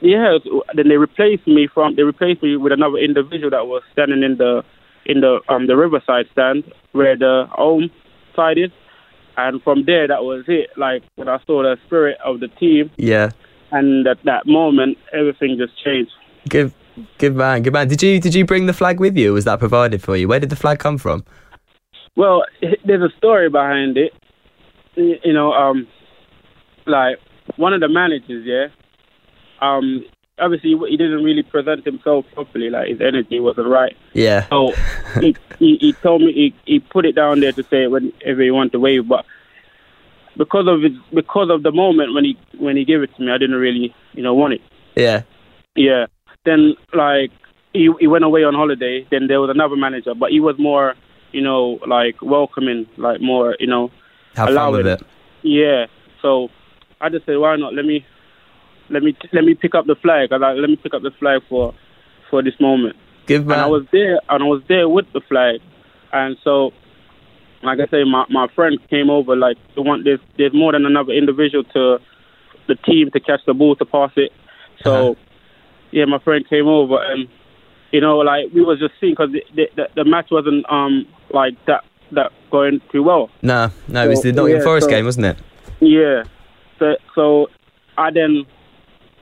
yeah, 0.00 0.38
then 0.74 0.88
they 0.88 0.96
replaced 0.96 1.46
me 1.46 1.68
from 1.72 1.96
they 1.96 2.02
replaced 2.02 2.42
me 2.42 2.56
with 2.56 2.72
another 2.72 2.98
individual 2.98 3.50
that 3.50 3.66
was 3.66 3.82
standing 3.92 4.22
in 4.22 4.36
the 4.36 4.64
in 5.06 5.20
the 5.20 5.40
um 5.48 5.66
the 5.66 5.76
Riverside 5.76 6.26
stand 6.32 6.64
where 6.92 7.16
the 7.16 7.46
home 7.50 7.90
side 8.36 8.58
is, 8.58 8.70
and 9.38 9.62
from 9.62 9.84
there 9.86 10.06
that 10.08 10.22
was 10.24 10.44
it. 10.48 10.70
Like 10.76 11.02
when 11.16 11.28
I 11.28 11.38
saw 11.46 11.62
the 11.62 11.76
spirit 11.86 12.18
of 12.24 12.40
the 12.40 12.48
team, 12.48 12.90
Yeah. 12.98 13.30
and 13.72 14.06
at 14.06 14.18
that 14.24 14.46
moment 14.46 14.98
everything 15.12 15.56
just 15.58 15.72
changed. 15.82 16.10
Good, 16.48 16.72
good 17.18 17.34
man, 17.36 17.62
good 17.62 17.72
man. 17.72 17.88
Did 17.88 18.02
you 18.02 18.20
did 18.20 18.34
you 18.34 18.44
bring 18.44 18.66
the 18.66 18.72
flag 18.72 19.00
with 19.00 19.16
you? 19.16 19.32
Was 19.32 19.44
that 19.44 19.58
provided 19.58 20.02
for 20.02 20.16
you? 20.16 20.28
Where 20.28 20.40
did 20.40 20.50
the 20.50 20.56
flag 20.56 20.78
come 20.78 20.98
from? 20.98 21.24
Well, 22.16 22.42
there's 22.84 23.02
a 23.10 23.16
story 23.16 23.48
behind 23.48 23.96
it. 23.96 24.12
You 24.96 25.32
know, 25.32 25.52
um, 25.52 25.86
like 26.86 27.18
one 27.56 27.72
of 27.72 27.80
the 27.80 27.88
managers, 27.88 28.44
yeah. 28.44 28.66
Um, 29.60 30.04
obviously 30.40 30.74
he 30.88 30.96
didn't 30.96 31.22
really 31.24 31.42
present 31.42 31.84
himself 31.84 32.24
properly. 32.34 32.70
Like 32.70 32.88
his 32.88 33.00
energy 33.00 33.40
wasn't 33.40 33.68
right. 33.68 33.96
Yeah, 34.12 34.46
So 34.48 34.72
he, 35.20 35.34
he 35.58 35.76
he 35.80 35.92
told 35.94 36.22
me 36.22 36.32
he, 36.32 36.54
he 36.66 36.80
put 36.80 37.04
it 37.06 37.12
down 37.12 37.40
there 37.40 37.52
to 37.52 37.62
say 37.64 37.84
it 37.84 37.90
whenever 37.90 38.42
he 38.42 38.50
wanted 38.50 38.72
to 38.72 38.80
wave, 38.80 39.08
but 39.08 39.24
because 40.36 40.66
of 40.68 40.84
it, 40.84 40.92
because 41.12 41.50
of 41.50 41.62
the 41.62 41.72
moment 41.72 42.14
when 42.14 42.24
he 42.24 42.38
when 42.58 42.76
he 42.76 42.84
gave 42.84 43.02
it 43.02 43.14
to 43.16 43.22
me, 43.22 43.32
I 43.32 43.38
didn't 43.38 43.56
really 43.56 43.94
you 44.12 44.22
know 44.22 44.34
want 44.34 44.54
it. 44.54 44.60
yeah, 44.96 45.22
Yeah. 45.74 46.06
Then 46.44 46.74
like 46.94 47.30
he 47.72 47.90
he 48.00 48.06
went 48.06 48.24
away 48.24 48.44
on 48.44 48.54
holiday. 48.54 49.06
Then 49.10 49.26
there 49.26 49.40
was 49.40 49.50
another 49.50 49.76
manager, 49.76 50.14
but 50.14 50.30
he 50.30 50.40
was 50.40 50.56
more 50.58 50.94
you 51.32 51.42
know 51.42 51.78
like 51.86 52.22
welcoming, 52.22 52.86
like 52.96 53.20
more 53.20 53.56
you 53.58 53.66
know 53.66 53.90
have 54.34 54.48
Allow 54.48 54.66
fun 54.70 54.78
with 54.78 54.86
it. 54.86 55.00
it. 55.00 55.06
yeah. 55.42 55.86
So 56.22 56.48
I 57.00 57.08
just 57.08 57.26
said 57.26 57.38
why 57.38 57.56
not? 57.56 57.74
Let 57.74 57.84
me 57.84 58.04
let 58.90 59.02
me 59.02 59.16
let 59.32 59.44
me 59.44 59.54
pick 59.54 59.74
up 59.74 59.86
the 59.86 59.96
flag. 59.96 60.32
I 60.32 60.36
like 60.36 60.56
let 60.58 60.70
me 60.70 60.76
pick 60.76 60.94
up 60.94 61.02
the 61.02 61.10
flag 61.12 61.42
for 61.48 61.74
for 62.30 62.42
this 62.42 62.58
moment. 62.60 62.96
Good 63.26 63.42
and 63.42 63.52
I 63.52 63.66
was 63.66 63.84
there, 63.92 64.18
and 64.28 64.42
I 64.42 64.46
was 64.46 64.62
there 64.68 64.88
with 64.88 65.06
the 65.12 65.20
flag, 65.20 65.60
and 66.12 66.36
so, 66.42 66.72
like 67.62 67.78
I 67.80 67.86
say, 67.90 68.04
my 68.04 68.24
my 68.30 68.48
friend 68.54 68.78
came 68.88 69.10
over. 69.10 69.36
Like, 69.36 69.56
the 69.74 69.82
one 69.82 70.02
there's 70.04 70.20
there's 70.38 70.54
more 70.54 70.72
than 70.72 70.86
another 70.86 71.12
individual 71.12 71.64
to 71.64 71.98
the 72.68 72.74
team 72.74 73.10
to 73.12 73.20
catch 73.20 73.40
the 73.46 73.54
ball 73.54 73.76
to 73.76 73.84
pass 73.84 74.12
it. 74.16 74.32
So, 74.84 75.10
Uh-huh. 75.12 75.14
yeah, 75.90 76.04
my 76.06 76.18
friend 76.20 76.48
came 76.48 76.66
over, 76.68 77.02
and 77.02 77.28
you 77.92 78.00
know, 78.00 78.18
like 78.18 78.46
we 78.54 78.62
was 78.62 78.78
just 78.78 78.94
seeing 79.00 79.12
because 79.12 79.32
the, 79.32 79.42
the 79.54 79.68
the 79.76 79.88
the 79.96 80.04
match 80.04 80.28
wasn't 80.30 80.64
um 80.70 81.06
like 81.30 81.54
that 81.66 81.84
that 82.12 82.32
going 82.50 82.80
too 82.90 83.02
well. 83.02 83.28
no, 83.42 83.70
no, 83.88 84.04
it 84.04 84.08
was 84.08 84.22
the 84.22 84.30
So, 84.30 84.36
Nottingham 84.36 84.60
yeah, 84.60 84.64
Forest 84.64 84.84
so- 84.86 84.90
game, 84.90 85.04
wasn't 85.04 85.26
it? 85.26 85.36
Yeah. 85.80 86.24
So 86.78 86.96
so 87.14 87.46
I 87.98 88.10
then 88.10 88.46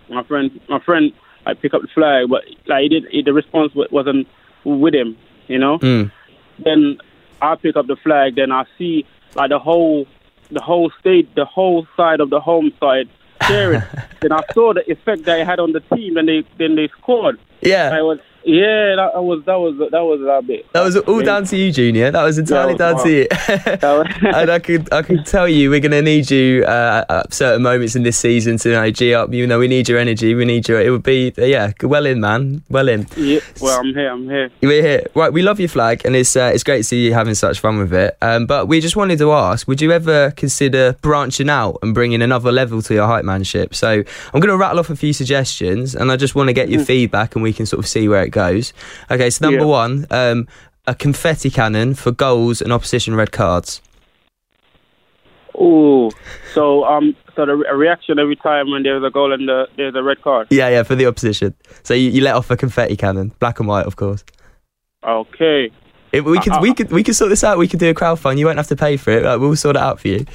my 0.08 0.22
friend 0.24 0.60
my 0.68 0.80
friend 0.80 1.12
like 1.44 1.60
pick 1.60 1.74
up 1.74 1.82
the 1.82 1.88
flag, 1.88 2.28
but 2.28 2.44
like 2.66 2.82
he 2.82 2.88
did 2.88 3.06
he, 3.10 3.22
the 3.22 3.32
response 3.32 3.72
wasn't 3.74 4.26
with 4.64 4.94
him, 4.94 5.16
you 5.48 5.58
know. 5.58 5.78
Mm. 5.78 6.10
Then 6.58 6.98
I 7.40 7.54
pick 7.56 7.76
up 7.76 7.86
the 7.86 7.96
flag, 7.96 8.36
then 8.36 8.52
I 8.52 8.64
see 8.78 9.06
like 9.34 9.50
the 9.50 9.58
whole 9.58 10.06
the 10.50 10.60
whole 10.60 10.90
state 11.00 11.34
the 11.34 11.44
whole 11.44 11.86
side 11.96 12.20
of 12.20 12.30
the 12.30 12.40
home 12.40 12.72
side 12.80 13.08
cheering. 13.46 13.82
then 14.20 14.32
I 14.32 14.40
saw 14.52 14.74
the 14.74 14.88
effect 14.90 15.24
that 15.24 15.40
it 15.40 15.46
had 15.46 15.60
on 15.60 15.72
the 15.72 15.80
team, 15.94 16.16
and 16.16 16.28
they 16.28 16.44
then 16.58 16.76
they 16.76 16.88
scored. 16.88 17.38
Yeah, 17.62 17.90
I 17.92 18.02
was 18.02 18.18
yeah, 18.46 18.94
that 18.94 19.24
was 19.24 19.42
that 19.44 19.56
was 19.58 19.76
that 19.90 20.02
was 20.04 20.20
a 20.20 20.40
bit. 20.46 20.72
that 20.72 20.82
was 20.82 20.96
all 20.96 21.20
down 21.20 21.44
to 21.46 21.56
you, 21.56 21.72
Junior. 21.72 22.12
That 22.12 22.22
was 22.22 22.38
entirely 22.38 22.74
Yeah, 22.74 22.78
down 22.78 23.02
to 23.02 23.10
you. 23.10 23.26
And 24.36 24.50
I 24.50 24.60
could 24.60 24.92
I 24.92 25.02
could 25.02 25.26
tell 25.26 25.48
you 25.48 25.68
we're 25.68 25.80
going 25.80 25.90
to 25.90 26.02
need 26.02 26.30
you 26.30 26.62
uh, 26.64 27.04
at 27.08 27.34
certain 27.34 27.62
moments 27.62 27.96
in 27.96 28.04
this 28.04 28.16
season 28.16 28.56
to 28.58 28.68
you 28.68 28.74
know, 28.76 28.90
G 28.92 29.14
up. 29.14 29.32
You 29.32 29.48
know, 29.48 29.58
we 29.58 29.66
need 29.66 29.88
your 29.88 29.98
energy. 29.98 30.34
We 30.36 30.44
need 30.44 30.68
your. 30.68 30.80
It 30.80 30.90
would 30.90 31.02
be 31.02 31.32
yeah, 31.36 31.72
well 31.82 32.06
in, 32.06 32.20
man, 32.20 32.62
well 32.70 32.88
in. 32.88 33.08
yeah, 33.16 33.40
well, 33.60 33.80
I'm 33.80 33.92
here. 33.92 34.10
I'm 34.10 34.28
here. 34.28 34.50
We're 34.62 34.82
here, 34.82 35.06
right? 35.16 35.32
We 35.32 35.42
love 35.42 35.58
your 35.58 35.68
flag, 35.68 36.02
and 36.04 36.14
it's 36.14 36.36
uh, 36.36 36.52
it's 36.54 36.62
great 36.62 36.78
to 36.78 36.84
see 36.84 37.04
you 37.04 37.14
having 37.14 37.34
such 37.34 37.58
fun 37.58 37.78
with 37.78 37.92
it. 37.92 38.16
Um, 38.22 38.46
but 38.46 38.68
we 38.68 38.80
just 38.80 38.94
wanted 38.94 39.18
to 39.18 39.32
ask: 39.32 39.66
Would 39.66 39.80
you 39.80 39.90
ever 39.90 40.30
consider 40.36 40.92
branching 41.02 41.50
out 41.50 41.80
and 41.82 41.92
bringing 41.94 42.22
another 42.22 42.52
level 42.52 42.80
to 42.82 42.94
your 42.94 43.08
hype 43.08 43.24
manship? 43.24 43.74
So 43.74 43.90
I'm 43.90 44.40
going 44.40 44.52
to 44.52 44.56
rattle 44.56 44.78
off 44.78 44.90
a 44.90 44.94
few 44.96 45.12
suggestions, 45.12 45.96
and 45.96 46.12
I 46.12 46.16
just 46.16 46.36
want 46.36 46.48
to 46.48 46.52
get 46.52 46.68
your 46.68 46.84
feedback, 46.84 47.34
and 47.34 47.42
we 47.42 47.52
can 47.52 47.66
sort 47.66 47.80
of 47.80 47.88
see 47.88 48.06
where 48.08 48.22
it 48.22 48.35
goes. 48.36 48.72
Okay, 49.10 49.30
so 49.30 49.46
number 49.46 49.64
Yeah. 49.64 49.80
one, 49.82 50.06
um, 50.10 50.46
a 50.86 50.94
confetti 50.94 51.50
cannon 51.50 51.94
for 51.94 52.12
goals 52.12 52.62
and 52.62 52.72
opposition 52.72 53.14
red 53.16 53.32
cards. 53.32 53.80
Ooh, 55.56 56.10
so 56.52 56.84
um, 56.84 57.16
so 57.34 57.46
the 57.46 57.56
re- 57.56 57.66
a 57.70 57.74
reaction 57.76 58.18
every 58.18 58.36
time 58.36 58.70
when 58.70 58.82
there's 58.82 59.02
a 59.02 59.10
goal 59.10 59.32
and 59.32 59.48
the, 59.48 59.66
there's 59.76 59.94
a 59.94 60.02
red 60.02 60.20
card. 60.20 60.48
Yeah, 60.50 60.68
yeah, 60.68 60.82
for 60.82 60.94
the 60.94 61.06
opposition. 61.06 61.54
So 61.82 61.94
you, 61.94 62.10
you 62.10 62.20
let 62.20 62.34
off 62.34 62.50
a 62.50 62.56
confetti 62.58 62.94
cannon, 62.96 63.32
black 63.38 63.58
and 63.58 63.66
white, 63.66 63.86
of 63.86 63.96
course. 63.96 64.22
Okay. 65.02 65.70
It, 66.12 66.24
we 66.24 66.38
could 66.40 66.52
Uh, 66.52 66.58
we 66.60 66.74
could 66.74 66.90
we 66.92 67.02
could 67.02 67.16
sort 67.16 67.30
this 67.30 67.42
out. 67.42 67.56
We 67.58 67.68
could 67.68 67.80
do 67.80 67.88
a 67.88 67.94
crowdfund. 67.94 68.38
You 68.38 68.44
won't 68.46 68.58
have 68.58 68.68
to 68.68 68.76
pay 68.76 68.96
for 68.98 69.10
it. 69.12 69.22
Like, 69.24 69.40
we'll 69.40 69.56
sort 69.56 69.76
it 69.76 69.82
out 69.82 69.98
for 70.00 70.08
you. 70.08 70.26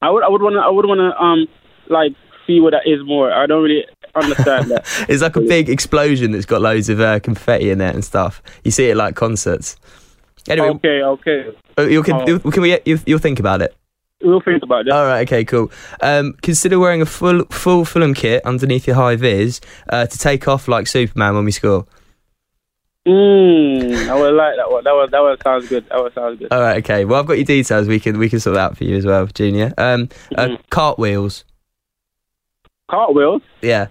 I 0.00 0.08
would 0.10 0.24
I 0.24 0.28
would 0.28 0.42
wanna 0.42 0.60
I 0.60 0.70
would 0.70 0.86
wanna 0.86 1.14
um 1.18 1.46
like 1.88 2.12
see 2.46 2.58
what 2.60 2.70
that 2.72 2.86
is 2.86 3.00
more. 3.04 3.30
I 3.32 3.46
don't 3.46 3.62
really 3.62 3.84
understand 4.22 4.70
that. 4.70 4.86
It's 5.08 5.22
like 5.22 5.36
a 5.36 5.40
big 5.40 5.68
explosion 5.68 6.32
that's 6.32 6.46
got 6.46 6.60
loads 6.62 6.88
of 6.88 7.00
uh, 7.00 7.20
confetti 7.20 7.70
in 7.70 7.80
it 7.80 7.94
and 7.94 8.04
stuff. 8.04 8.42
You 8.64 8.70
see 8.70 8.88
it 8.90 8.96
like 8.96 9.14
concerts. 9.16 9.76
Anyway, 10.48 10.68
Okay, 10.68 11.02
okay. 11.02 11.52
you 11.90 12.02
can 12.02 12.26
you, 12.26 12.38
can 12.38 12.62
we 12.62 12.78
you, 12.84 12.98
you'll 13.06 13.18
think 13.18 13.40
about 13.40 13.62
it. 13.62 13.74
We'll 14.22 14.40
think 14.40 14.62
about 14.62 14.84
that. 14.86 14.94
All 14.94 15.04
right, 15.04 15.26
okay, 15.28 15.44
cool. 15.44 15.70
Um, 16.00 16.34
consider 16.40 16.78
wearing 16.78 17.02
a 17.02 17.06
full 17.06 17.44
full 17.50 17.84
Fulham 17.84 18.14
kit 18.14 18.44
underneath 18.46 18.86
your 18.86 18.96
high 18.96 19.16
vis 19.16 19.60
uh, 19.90 20.06
to 20.06 20.18
take 20.18 20.46
off 20.48 20.68
like 20.68 20.86
Superman 20.86 21.34
when 21.34 21.44
we 21.44 21.50
score. 21.50 21.84
Mm, 23.06 24.08
I 24.08 24.14
would 24.20 24.34
like 24.34 24.56
that 24.56 24.70
one. 24.70 24.82
That 24.84 24.94
one 24.94 25.10
that 25.10 25.20
one 25.22 25.36
sounds 25.44 25.68
good. 25.68 25.84
That 25.90 25.98
one 26.00 26.12
sounds 26.12 26.38
good. 26.38 26.48
All 26.52 26.60
right, 26.60 26.78
okay. 26.78 27.04
Well, 27.04 27.20
I've 27.20 27.26
got 27.26 27.34
your 27.34 27.44
details. 27.44 27.86
We 27.88 28.00
can 28.00 28.18
we 28.18 28.28
can 28.28 28.40
sort 28.40 28.54
that 28.54 28.60
out 28.70 28.76
for 28.76 28.84
you 28.84 28.96
as 28.96 29.04
well, 29.06 29.26
Junior. 29.26 29.72
Um, 29.78 30.08
uh, 30.36 30.46
Mhm. 30.46 30.58
cartwheels. 30.70 31.44
Cartwheels? 32.90 33.42
Yeah, 33.62 33.88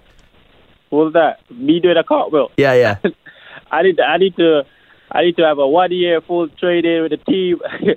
What 0.96 1.06
was 1.06 1.14
that? 1.14 1.40
Me 1.52 1.80
doing 1.80 1.98
a 1.98 2.04
cartwheel. 2.04 2.52
yeah, 2.58 2.74
yeah. 2.74 2.98
I 3.72 3.82
need 3.84 3.98
to, 3.98 4.04
I 4.04 4.18
need 4.18 4.36
to 4.38 4.64
I 5.12 5.22
need 5.24 5.36
to 5.38 5.44
have 5.44 5.58
a 5.60 5.68
one 5.68 5.92
year 5.92 6.22
full 6.22 6.48
training 6.50 7.02
with 7.04 7.12
the 7.12 7.18
team 7.32 7.60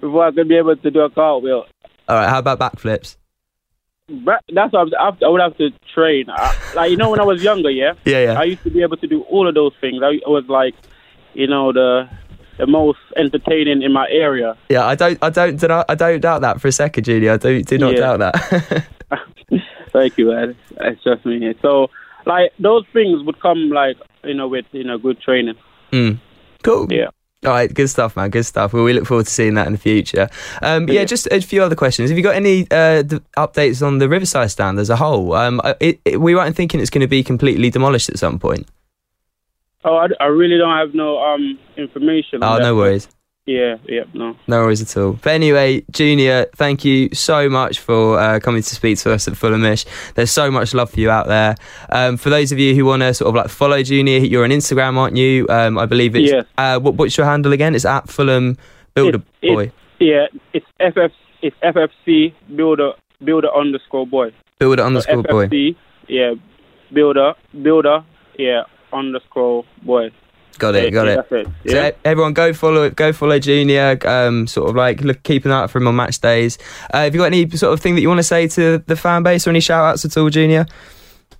before 0.00 0.26
I 0.26 0.30
can 0.32 0.48
be 0.48 0.56
able 0.56 0.76
to 0.76 0.90
do 0.90 1.00
a 1.00 1.10
cartwheel. 1.10 1.64
All 2.08 2.16
right. 2.16 2.28
How 2.28 2.38
about 2.40 2.58
backflips? 2.58 3.16
That's 4.08 4.72
what 4.72 4.88
I'm, 4.98 5.16
I 5.24 5.28
would 5.28 5.40
have 5.40 5.56
to 5.58 5.70
train. 5.94 6.24
I, 6.28 6.56
like 6.74 6.90
you 6.90 6.96
know, 6.96 7.10
when 7.10 7.20
I 7.20 7.24
was 7.24 7.42
younger, 7.44 7.70
yeah, 7.70 7.92
Yeah, 8.04 8.24
yeah. 8.24 8.40
I 8.40 8.44
used 8.44 8.62
to 8.64 8.70
be 8.70 8.82
able 8.82 8.96
to 8.96 9.06
do 9.06 9.22
all 9.22 9.46
of 9.48 9.54
those 9.54 9.72
things. 9.80 10.02
I 10.02 10.18
was 10.28 10.44
like, 10.48 10.74
you 11.34 11.46
know, 11.46 11.72
the 11.72 12.08
the 12.58 12.66
most 12.66 12.98
entertaining 13.16 13.82
in 13.82 13.92
my 13.92 14.08
area. 14.10 14.56
Yeah, 14.68 14.84
I 14.84 14.94
don't, 14.96 15.18
I 15.22 15.30
don't, 15.30 15.62
I 15.88 15.94
don't 15.94 16.20
doubt 16.20 16.40
that 16.42 16.60
for 16.60 16.68
a 16.68 16.72
second, 16.72 17.04
Junior. 17.04 17.32
I 17.32 17.36
do, 17.36 17.62
do 17.62 17.78
not 17.78 17.92
Yeah. 17.94 18.00
doubt 18.00 18.18
that. 18.18 18.86
Thank 19.92 20.18
you, 20.18 20.26
man. 20.30 20.56
It's 20.80 21.02
just 21.02 21.24
me. 21.24 21.54
So, 21.62 21.88
like 22.26 22.52
those 22.58 22.84
things 22.92 23.22
would 23.24 23.40
come 23.40 23.70
like 23.70 23.96
you 24.24 24.34
know 24.34 24.48
with 24.48 24.66
you 24.72 24.84
know 24.84 24.98
good 24.98 25.20
training. 25.20 25.56
mm. 25.92 26.18
Cool. 26.62 26.92
Yeah. 26.92 27.06
All 27.46 27.52
right, 27.52 27.72
good 27.72 27.88
stuff, 27.88 28.16
man. 28.16 28.28
Good 28.28 28.44
stuff. 28.44 28.74
Well, 28.74 28.84
we 28.84 28.92
look 28.92 29.06
forward 29.06 29.24
to 29.24 29.32
seeing 29.32 29.54
that 29.54 29.66
in 29.66 29.72
the 29.72 29.78
future. 29.78 30.28
Um, 30.60 30.86
yeah, 30.88 30.94
Yeah. 31.00 31.04
just 31.06 31.26
a 31.28 31.40
few 31.40 31.62
other 31.62 31.74
questions. 31.74 32.10
Have 32.10 32.18
you 32.18 32.22
got 32.22 32.34
any 32.34 32.66
uh, 32.70 33.00
d- 33.00 33.20
updates 33.38 33.80
on 33.84 33.96
the 33.96 34.10
Riverside 34.10 34.50
stand 34.50 34.78
as 34.78 34.90
a 34.90 34.96
whole? 34.96 35.32
Um, 35.32 35.58
I- 35.64 35.74
it, 35.80 36.00
it, 36.04 36.20
we 36.20 36.34
weren't 36.34 36.54
thinking 36.54 36.80
it's 36.80 36.90
going 36.90 37.00
to 37.00 37.06
be 37.08 37.22
completely 37.22 37.70
demolished 37.70 38.10
at 38.10 38.18
some 38.18 38.38
point. 38.38 38.68
Oh, 39.86 39.96
I, 39.96 40.08
I 40.20 40.26
really 40.26 40.58
don't 40.58 40.76
have 40.76 40.92
no 40.94 41.18
um 41.18 41.58
information. 41.78 42.42
on 42.42 42.60
Oh, 42.60 42.62
no 42.62 42.76
worries. 42.76 43.08
Yeah, 43.50 43.78
yeah, 43.88 44.04
no. 44.14 44.36
No 44.46 44.60
worries 44.62 44.80
at 44.80 44.96
all. 44.96 45.14
But 45.14 45.30
anyway, 45.32 45.82
Junior, 45.90 46.46
thank 46.54 46.84
you 46.84 47.12
so 47.12 47.48
much 47.48 47.80
for 47.80 48.16
uh, 48.16 48.38
coming 48.38 48.62
to 48.62 48.74
speak 48.74 48.96
to 48.98 49.12
us 49.12 49.26
at 49.26 49.34
Fulhamish. 49.34 49.84
There's 50.14 50.30
so 50.30 50.52
much 50.52 50.72
love 50.72 50.90
for 50.90 51.00
you 51.00 51.10
out 51.10 51.26
there. 51.26 51.56
Um, 51.88 52.16
for 52.16 52.30
those 52.30 52.52
of 52.52 52.60
you 52.60 52.76
who 52.76 52.84
want 52.84 53.02
to 53.02 53.12
sort 53.12 53.28
of 53.30 53.34
like 53.34 53.48
follow 53.48 53.82
Junior, 53.82 54.18
you're 54.18 54.44
on 54.44 54.50
Instagram, 54.50 54.96
aren't 54.96 55.16
you? 55.16 55.46
Um, 55.48 55.78
I 55.78 55.86
believe 55.86 56.14
it's. 56.14 56.30
Yes. 56.30 56.44
Uh, 56.56 56.78
what, 56.78 56.94
what's 56.94 57.16
your 57.16 57.26
handle 57.26 57.52
again? 57.52 57.74
It's 57.74 57.84
at 57.84 58.08
Fulham 58.08 58.56
Builder 58.94 59.18
It- 59.42 59.48
it- 59.48 59.54
Boy. 59.54 59.72
Yeah, 59.98 60.28
it's 60.54 60.66
FF, 60.78 61.12
it's 61.42 61.56
FFC 61.62 62.32
builder 62.56 62.92
builder 63.22 63.48
underscore 63.54 64.06
boy. 64.06 64.32
Builder 64.60 64.80
So 64.82 64.86
underscore 64.86 65.22
boy. 65.24 65.74
Yeah, 66.08 66.34
builder 66.92 67.34
builder, 67.60 68.04
yeah, 68.38 68.62
underscore 68.92 69.64
boy. 69.82 70.10
Got 70.58 70.74
it, 70.74 70.92
got 70.92 71.06
yeah, 71.06 71.20
it. 71.30 71.32
It. 71.32 71.48
Yeah. 71.64 71.88
e- 71.88 71.92
everyone 72.04 72.34
go 72.34 72.52
follow 72.52 72.90
go 72.90 73.12
follow 73.12 73.38
Junior. 73.38 73.98
Um, 74.04 74.46
sort 74.46 74.68
of 74.68 74.76
like 74.76 75.00
look, 75.00 75.22
keep 75.22 75.44
an 75.44 75.52
eye 75.52 75.62
out 75.62 75.70
for 75.70 75.78
him 75.78 75.88
on 75.88 75.96
match 75.96 76.20
days. 76.20 76.58
Uh, 76.92 77.04
have 77.04 77.14
you 77.14 77.20
got 77.20 77.26
any 77.26 77.48
sort 77.50 77.72
of 77.72 77.80
thing 77.80 77.94
that 77.94 78.02
you 78.02 78.08
want 78.08 78.18
to 78.18 78.24
say 78.24 78.46
to 78.48 78.78
the 78.78 78.96
fan 78.96 79.22
base 79.22 79.46
or 79.46 79.50
any 79.50 79.60
shout 79.60 79.84
outs 79.84 80.04
at 80.04 80.16
all, 80.16 80.28
Junior? 80.28 80.66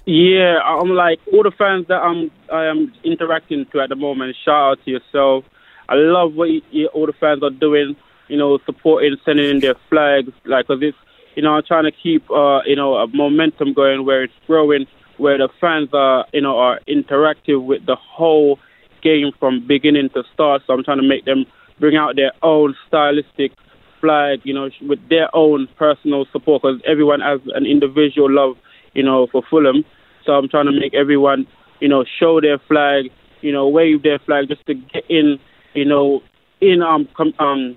Yeah, 0.06 0.58
I'm 0.64 0.90
like 0.90 1.20
all 1.32 1.42
the 1.42 1.50
fans 1.50 1.86
that 1.88 2.00
I'm 2.00 2.30
I 2.50 2.66
am 2.66 2.92
interacting 3.04 3.66
to 3.72 3.80
at 3.80 3.90
the 3.90 3.96
moment. 3.96 4.34
Shout 4.44 4.72
out 4.72 4.84
to 4.84 4.90
yourself. 4.90 5.44
I 5.88 5.94
love 5.94 6.34
what 6.34 6.50
you, 6.50 6.62
you, 6.70 6.86
all 6.88 7.06
the 7.06 7.12
fans 7.12 7.42
are 7.42 7.50
doing. 7.50 7.96
You 8.28 8.36
know, 8.38 8.58
supporting, 8.64 9.16
sending 9.24 9.50
in 9.50 9.60
their 9.60 9.74
flags. 9.88 10.30
Like, 10.44 10.68
cause 10.68 10.78
it's 10.82 10.96
you 11.34 11.42
know, 11.42 11.54
I'm 11.54 11.62
trying 11.64 11.84
to 11.84 11.92
keep 11.92 12.30
uh 12.30 12.60
you 12.64 12.76
know 12.76 12.94
a 12.94 13.06
momentum 13.08 13.72
going 13.72 14.06
where 14.06 14.24
it's 14.24 14.32
growing, 14.46 14.86
where 15.18 15.36
the 15.36 15.48
fans 15.60 15.90
are 15.92 16.26
you 16.32 16.40
know 16.40 16.58
are 16.58 16.80
interactive 16.88 17.64
with 17.64 17.84
the 17.86 17.96
whole 17.96 18.58
game 19.02 19.32
from 19.38 19.66
beginning 19.66 20.10
to 20.10 20.22
start. 20.32 20.62
So 20.66 20.74
I'm 20.74 20.84
trying 20.84 21.00
to 21.00 21.06
make 21.06 21.24
them 21.24 21.46
bring 21.78 21.96
out 21.96 22.16
their 22.16 22.32
own 22.42 22.76
stylistic 22.86 23.52
flag, 24.00 24.40
you 24.44 24.54
know, 24.54 24.70
with 24.82 25.06
their 25.08 25.34
own 25.34 25.68
personal 25.76 26.26
support 26.32 26.62
because 26.62 26.80
everyone 26.86 27.20
has 27.20 27.40
an 27.54 27.66
individual 27.66 28.30
love, 28.30 28.56
you 28.94 29.02
know, 29.02 29.26
for 29.26 29.42
Fulham. 29.50 29.84
So 30.24 30.32
I'm 30.32 30.48
trying 30.48 30.66
to 30.66 30.72
make 30.72 30.94
everyone, 30.94 31.46
you 31.80 31.88
know, 31.88 32.04
show 32.18 32.40
their 32.40 32.58
flag, 32.58 33.10
you 33.40 33.52
know, 33.52 33.68
wave 33.68 34.02
their 34.02 34.18
flag 34.18 34.48
just 34.48 34.64
to 34.66 34.74
get 34.74 35.04
in, 35.08 35.38
you 35.74 35.84
know, 35.84 36.22
in 36.60 36.82
um 36.82 37.08
com- 37.16 37.34
um 37.38 37.76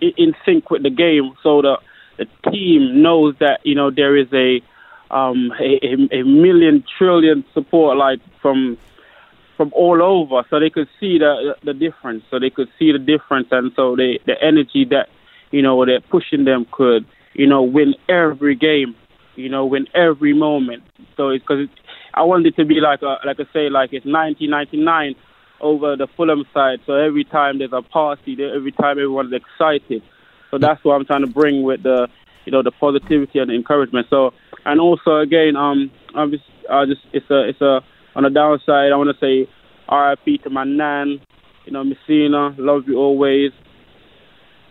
in, 0.00 0.34
sync 0.44 0.70
with 0.70 0.82
the 0.82 0.90
game, 0.90 1.32
so 1.42 1.62
that 1.62 1.78
the 2.18 2.26
team 2.50 3.02
knows 3.02 3.34
that 3.40 3.60
you 3.64 3.74
know 3.74 3.90
there 3.90 4.16
is 4.16 4.28
a 4.32 4.62
um 5.10 5.52
a, 5.60 6.14
a 6.14 6.22
million 6.22 6.84
trillion 6.98 7.44
support 7.52 7.96
like 7.96 8.20
from 8.40 8.76
from 9.56 9.72
all 9.74 10.02
over, 10.02 10.46
so 10.50 10.60
they 10.60 10.70
could 10.70 10.88
see 11.00 11.18
the 11.18 11.56
the 11.64 11.74
difference. 11.74 12.24
So 12.30 12.38
they 12.38 12.50
could 12.50 12.68
see 12.78 12.92
the 12.92 12.98
difference, 12.98 13.48
and 13.50 13.72
so 13.74 13.96
they 13.96 14.20
the 14.26 14.34
energy 14.42 14.84
that 14.90 15.08
you 15.50 15.62
know 15.62 15.84
they're 15.84 16.00
pushing 16.00 16.44
them 16.44 16.66
could 16.70 17.06
you 17.34 17.46
know 17.46 17.62
win 17.62 17.94
every 18.08 18.54
game, 18.54 18.94
you 19.34 19.48
know 19.48 19.64
win 19.64 19.86
every 19.94 20.32
moment. 20.32 20.82
So 21.16 21.30
it's 21.30 21.42
because 21.42 21.68
I 22.14 22.22
want 22.22 22.46
it 22.46 22.56
to 22.56 22.64
be 22.64 22.80
like 22.80 23.02
a 23.02 23.18
like 23.24 23.40
I 23.40 23.44
say 23.52 23.68
like 23.70 23.92
it's 23.92 24.06
1999 24.06 25.14
over 25.60 25.96
the 25.96 26.06
Fulham 26.16 26.44
side. 26.52 26.80
So 26.86 26.94
every 26.94 27.24
time 27.24 27.58
there's 27.58 27.72
a 27.72 27.82
party, 27.82 28.36
every 28.42 28.72
time 28.72 28.98
everyone's 28.98 29.32
excited. 29.32 30.02
So 30.50 30.58
that's 30.58 30.82
what 30.84 30.94
I'm 30.94 31.04
trying 31.04 31.22
to 31.22 31.26
bring 31.26 31.62
with 31.62 31.82
the 31.82 32.08
you 32.44 32.52
know 32.52 32.62
the 32.62 32.70
positivity 32.70 33.38
and 33.38 33.50
the 33.50 33.54
encouragement. 33.54 34.06
So 34.10 34.32
and 34.64 34.80
also 34.80 35.16
again 35.16 35.56
um 35.56 35.90
I'm 36.14 36.30
just 36.30 36.44
I 36.70 36.84
just 36.86 37.00
it's 37.12 37.30
a 37.30 37.48
it's 37.48 37.60
a 37.60 37.80
on 38.16 38.24
the 38.24 38.30
downside 38.30 38.90
I 38.92 38.96
want 38.96 39.16
to 39.16 39.20
say 39.20 39.48
R.I.P. 39.88 40.38
to 40.38 40.50
my 40.50 40.64
nan, 40.64 41.20
you 41.64 41.72
know 41.72 41.84
Messina, 41.84 42.54
love 42.58 42.88
you 42.88 42.98
always. 42.98 43.52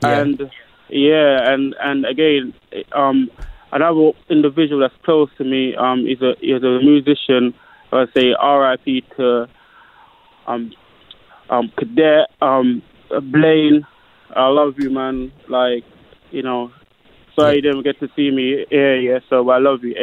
Yeah. 0.01 0.21
And 0.21 0.51
yeah, 0.89 1.53
and 1.53 1.73
and 1.79 2.05
again, 2.05 2.53
um, 2.91 3.29
another 3.71 4.11
individual 4.29 4.81
that's 4.81 4.93
close 5.05 5.29
to 5.37 5.43
me 5.43 5.75
um 5.75 6.05
is 6.05 6.21
a 6.21 6.31
is 6.41 6.63
a 6.63 6.79
musician. 6.83 7.53
I 7.91 8.05
say 8.13 8.33
R.I.P. 8.37 9.03
to 9.15 9.47
um 10.47 10.71
um 11.49 11.71
Cadet 11.77 12.29
um 12.41 12.81
Blaine. 13.31 13.87
I 14.35 14.47
love 14.47 14.73
you, 14.77 14.89
man. 14.89 15.31
Like 15.47 15.85
you 16.31 16.43
know, 16.43 16.71
sorry 17.35 17.57
you 17.57 17.61
didn't 17.61 17.83
get 17.83 17.99
to 17.99 18.09
see 18.15 18.31
me 18.31 18.65
here, 18.69 18.99
yeah. 18.99 19.19
So 19.29 19.49
I 19.49 19.59
love 19.59 19.83
you. 19.83 19.95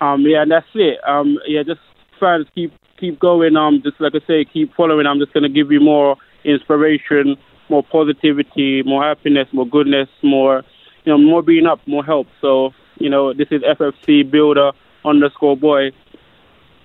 Um, 0.00 0.22
yeah, 0.22 0.42
and 0.42 0.50
that's 0.50 0.66
it. 0.74 0.98
Um, 1.08 1.38
yeah, 1.46 1.62
just 1.62 1.80
fans 2.18 2.46
keep 2.54 2.72
keep 2.98 3.18
going. 3.18 3.56
Um, 3.56 3.82
just 3.82 4.00
like 4.00 4.14
I 4.14 4.26
say, 4.26 4.44
keep 4.44 4.74
following. 4.74 5.06
I'm 5.06 5.18
just 5.18 5.32
gonna 5.32 5.48
give 5.48 5.70
you 5.70 5.80
more 5.80 6.16
inspiration, 6.44 7.36
more 7.68 7.82
positivity, 7.82 8.82
more 8.84 9.02
happiness, 9.02 9.48
more 9.52 9.66
goodness, 9.66 10.08
more 10.22 10.62
you 11.04 11.12
know, 11.12 11.18
more 11.18 11.42
being 11.42 11.66
up, 11.66 11.80
more 11.86 12.04
help. 12.04 12.26
So 12.40 12.72
you 12.98 13.10
know, 13.10 13.32
this 13.32 13.48
is 13.50 13.62
FFC 13.62 14.28
Builder 14.30 14.72
underscore 15.04 15.56
boy. 15.56 15.90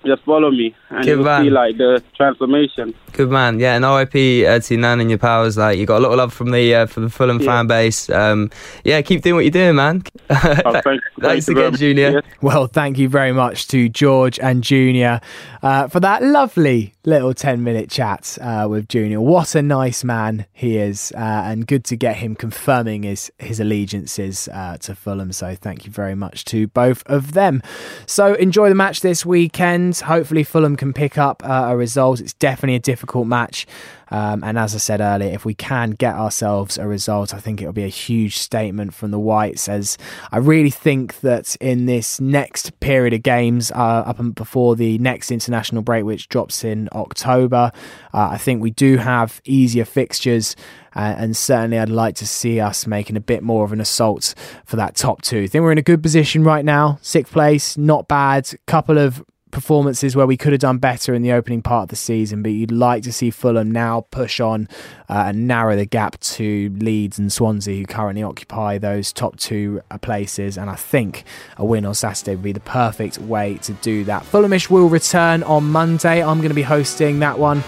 Just 0.03 0.23
follow 0.23 0.49
me, 0.49 0.73
and 0.89 1.05
Good 1.05 1.17
you'll 1.17 1.23
man. 1.23 1.43
see 1.43 1.49
like 1.51 1.77
the 1.77 2.01
transformation. 2.17 2.95
Good 3.13 3.29
man, 3.29 3.59
yeah. 3.59 3.75
And 3.75 3.85
RIP 3.85 4.47
uh, 4.47 4.59
to 4.59 4.77
Nan 4.77 4.99
and 4.99 5.11
your 5.11 5.19
powers. 5.19 5.57
Like 5.57 5.77
you 5.77 5.85
got 5.85 5.97
a 5.97 5.99
lot 5.99 6.11
of 6.11 6.17
love 6.17 6.33
from 6.33 6.49
the 6.51 6.73
uh, 6.73 6.85
from 6.87 7.03
the 7.03 7.09
Fulham 7.11 7.39
Yeah. 7.39 7.45
fan 7.45 7.67
base. 7.67 8.09
Um, 8.09 8.49
yeah, 8.83 9.01
keep 9.03 9.21
doing 9.21 9.35
what 9.35 9.41
you're 9.45 9.51
doing, 9.51 9.75
man. 9.75 10.01
Oh, 10.31 10.35
thank- 10.81 11.01
Thanks 11.19 11.45
thank 11.45 11.47
you 11.47 11.53
again, 11.53 11.71
much. 11.71 11.79
Junior. 11.79 12.11
Yes. 12.13 12.23
Well, 12.41 12.65
thank 12.67 12.97
you 12.97 13.09
very 13.09 13.31
much 13.31 13.67
to 13.67 13.89
George 13.89 14.39
and 14.39 14.63
Junior 14.63 15.21
uh, 15.61 15.87
for 15.87 15.99
that 15.99 16.23
lovely 16.23 16.93
little 17.05 17.33
10 17.33 17.63
minute 17.63 17.89
chat 17.89 18.37
uh, 18.41 18.67
with 18.69 18.87
Junior. 18.87 19.19
What 19.19 19.55
a 19.55 19.61
nice 19.61 20.03
man 20.03 20.45
he 20.53 20.77
is, 20.77 21.11
uh, 21.15 21.43
and 21.45 21.65
good 21.65 21.83
to 21.85 21.95
get 21.95 22.17
him 22.17 22.35
confirming 22.35 23.03
his, 23.03 23.31
his 23.39 23.59
allegiances 23.59 24.47
uh, 24.49 24.77
to 24.81 24.95
Fulham. 24.95 25.31
So, 25.31 25.55
thank 25.55 25.85
you 25.85 25.91
very 25.91 26.15
much 26.15 26.45
to 26.45 26.67
both 26.67 27.03
of 27.07 27.33
them. 27.33 27.61
So, 28.05 28.33
enjoy 28.35 28.69
the 28.69 28.75
match 28.75 29.01
this 29.01 29.25
weekend. 29.25 29.97
Hopefully, 29.97 30.43
Fulham 30.43 30.75
can 30.75 30.93
pick 30.93 31.17
up 31.17 31.43
uh, 31.43 31.67
a 31.69 31.77
result. 31.77 32.19
It's 32.19 32.33
definitely 32.33 32.75
a 32.75 32.79
difficult 32.79 33.27
match. 33.27 33.65
Um, 34.11 34.43
and 34.43 34.59
as 34.59 34.75
I 34.75 34.77
said 34.77 35.01
earlier, 35.01 35.33
if 35.33 35.45
we 35.45 35.55
can 35.55 35.91
get 35.91 36.15
ourselves 36.15 36.77
a 36.77 36.85
result, 36.85 37.33
I 37.33 37.39
think 37.39 37.61
it'll 37.61 37.73
be 37.73 37.83
a 37.83 37.87
huge 37.87 38.37
statement 38.37 38.93
from 38.93 39.11
the 39.11 39.19
Whites. 39.19 39.67
As 39.67 39.97
I 40.31 40.37
really 40.37 40.69
think 40.69 41.21
that 41.21 41.55
in 41.61 41.85
this 41.85 42.19
next 42.19 42.77
period 42.79 43.13
of 43.13 43.23
games, 43.23 43.71
uh, 43.71 44.03
up 44.05 44.21
before 44.35 44.75
the 44.75 44.97
next 44.99 45.31
international 45.31 45.81
break, 45.81 46.03
which 46.03 46.29
drops 46.29 46.63
in 46.63 46.89
October, 46.91 47.71
uh, 48.13 48.29
I 48.31 48.37
think 48.37 48.61
we 48.61 48.71
do 48.71 48.97
have 48.97 49.41
easier 49.45 49.85
fixtures. 49.85 50.55
Uh, 50.93 51.15
and 51.17 51.37
certainly, 51.37 51.79
I'd 51.79 51.87
like 51.87 52.15
to 52.15 52.27
see 52.27 52.59
us 52.59 52.85
making 52.85 53.15
a 53.15 53.21
bit 53.21 53.43
more 53.43 53.63
of 53.63 53.71
an 53.71 53.79
assault 53.79 54.35
for 54.65 54.75
that 54.75 54.95
top 54.95 55.21
two. 55.21 55.43
I 55.43 55.47
think 55.47 55.63
we're 55.63 55.71
in 55.71 55.77
a 55.77 55.81
good 55.81 56.03
position 56.03 56.43
right 56.43 56.65
now. 56.65 56.99
Sixth 57.01 57.31
place, 57.31 57.77
not 57.77 58.09
bad. 58.09 58.51
Couple 58.67 58.97
of 58.97 59.23
performances 59.51 60.15
where 60.15 60.25
we 60.25 60.37
could 60.37 60.51
have 60.53 60.61
done 60.61 60.77
better 60.77 61.13
in 61.13 61.21
the 61.21 61.31
opening 61.31 61.61
part 61.61 61.83
of 61.83 61.89
the 61.89 61.95
season, 61.95 62.41
but 62.41 62.49
you'd 62.49 62.71
like 62.71 63.03
to 63.03 63.11
see 63.11 63.29
Fulham 63.29 63.71
now 63.71 64.05
push 64.11 64.39
on 64.39 64.67
uh, 65.09 65.25
and 65.27 65.47
narrow 65.47 65.75
the 65.75 65.85
gap 65.85 66.19
to 66.19 66.73
Leeds 66.77 67.19
and 67.19 67.31
Swansea, 67.31 67.77
who 67.77 67.85
currently 67.85 68.23
occupy 68.23 68.77
those 68.77 69.13
top 69.13 69.37
two 69.37 69.81
uh, 69.91 69.97
places. 69.97 70.57
And 70.57 70.69
I 70.69 70.75
think 70.75 71.23
a 71.57 71.65
win 71.65 71.85
on 71.85 71.93
Saturday 71.93 72.35
would 72.35 72.43
be 72.43 72.51
the 72.51 72.59
perfect 72.59 73.17
way 73.19 73.55
to 73.63 73.73
do 73.73 74.03
that. 74.05 74.23
Fulhamish 74.23 74.69
will 74.69 74.89
return 74.89 75.43
on 75.43 75.65
Monday. 75.65 76.23
I'm 76.23 76.37
going 76.37 76.49
to 76.49 76.55
be 76.55 76.61
hosting 76.61 77.19
that 77.19 77.37
one. 77.37 77.63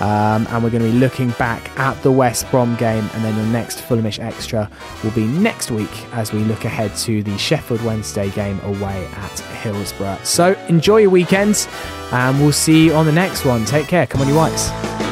Um, 0.00 0.46
and 0.48 0.64
we're 0.64 0.70
going 0.70 0.82
to 0.82 0.90
be 0.90 0.98
looking 0.98 1.30
back 1.32 1.78
at 1.78 2.00
the 2.02 2.10
West 2.10 2.50
Brom 2.50 2.74
game, 2.76 3.08
and 3.12 3.24
then 3.24 3.36
your 3.36 3.46
next 3.46 3.80
Fulhamish 3.80 4.18
Extra 4.18 4.70
will 5.04 5.10
be 5.10 5.26
next 5.26 5.70
week 5.70 5.90
as 6.14 6.32
we 6.32 6.40
look 6.40 6.64
ahead 6.64 6.94
to 6.96 7.22
the 7.22 7.36
Sheffield 7.36 7.82
Wednesday 7.82 8.30
game 8.30 8.58
away 8.60 9.06
at 9.06 9.38
Hillsborough. 9.62 10.18
So 10.24 10.54
enjoy 10.68 10.98
your 10.98 11.10
weekends, 11.10 11.68
and 12.12 12.40
we'll 12.40 12.52
see 12.52 12.86
you 12.86 12.94
on 12.94 13.04
the 13.04 13.12
next 13.12 13.44
one. 13.44 13.64
Take 13.64 13.88
care. 13.88 14.06
Come 14.06 14.22
on, 14.22 14.28
you 14.28 14.34
whites. 14.34 15.09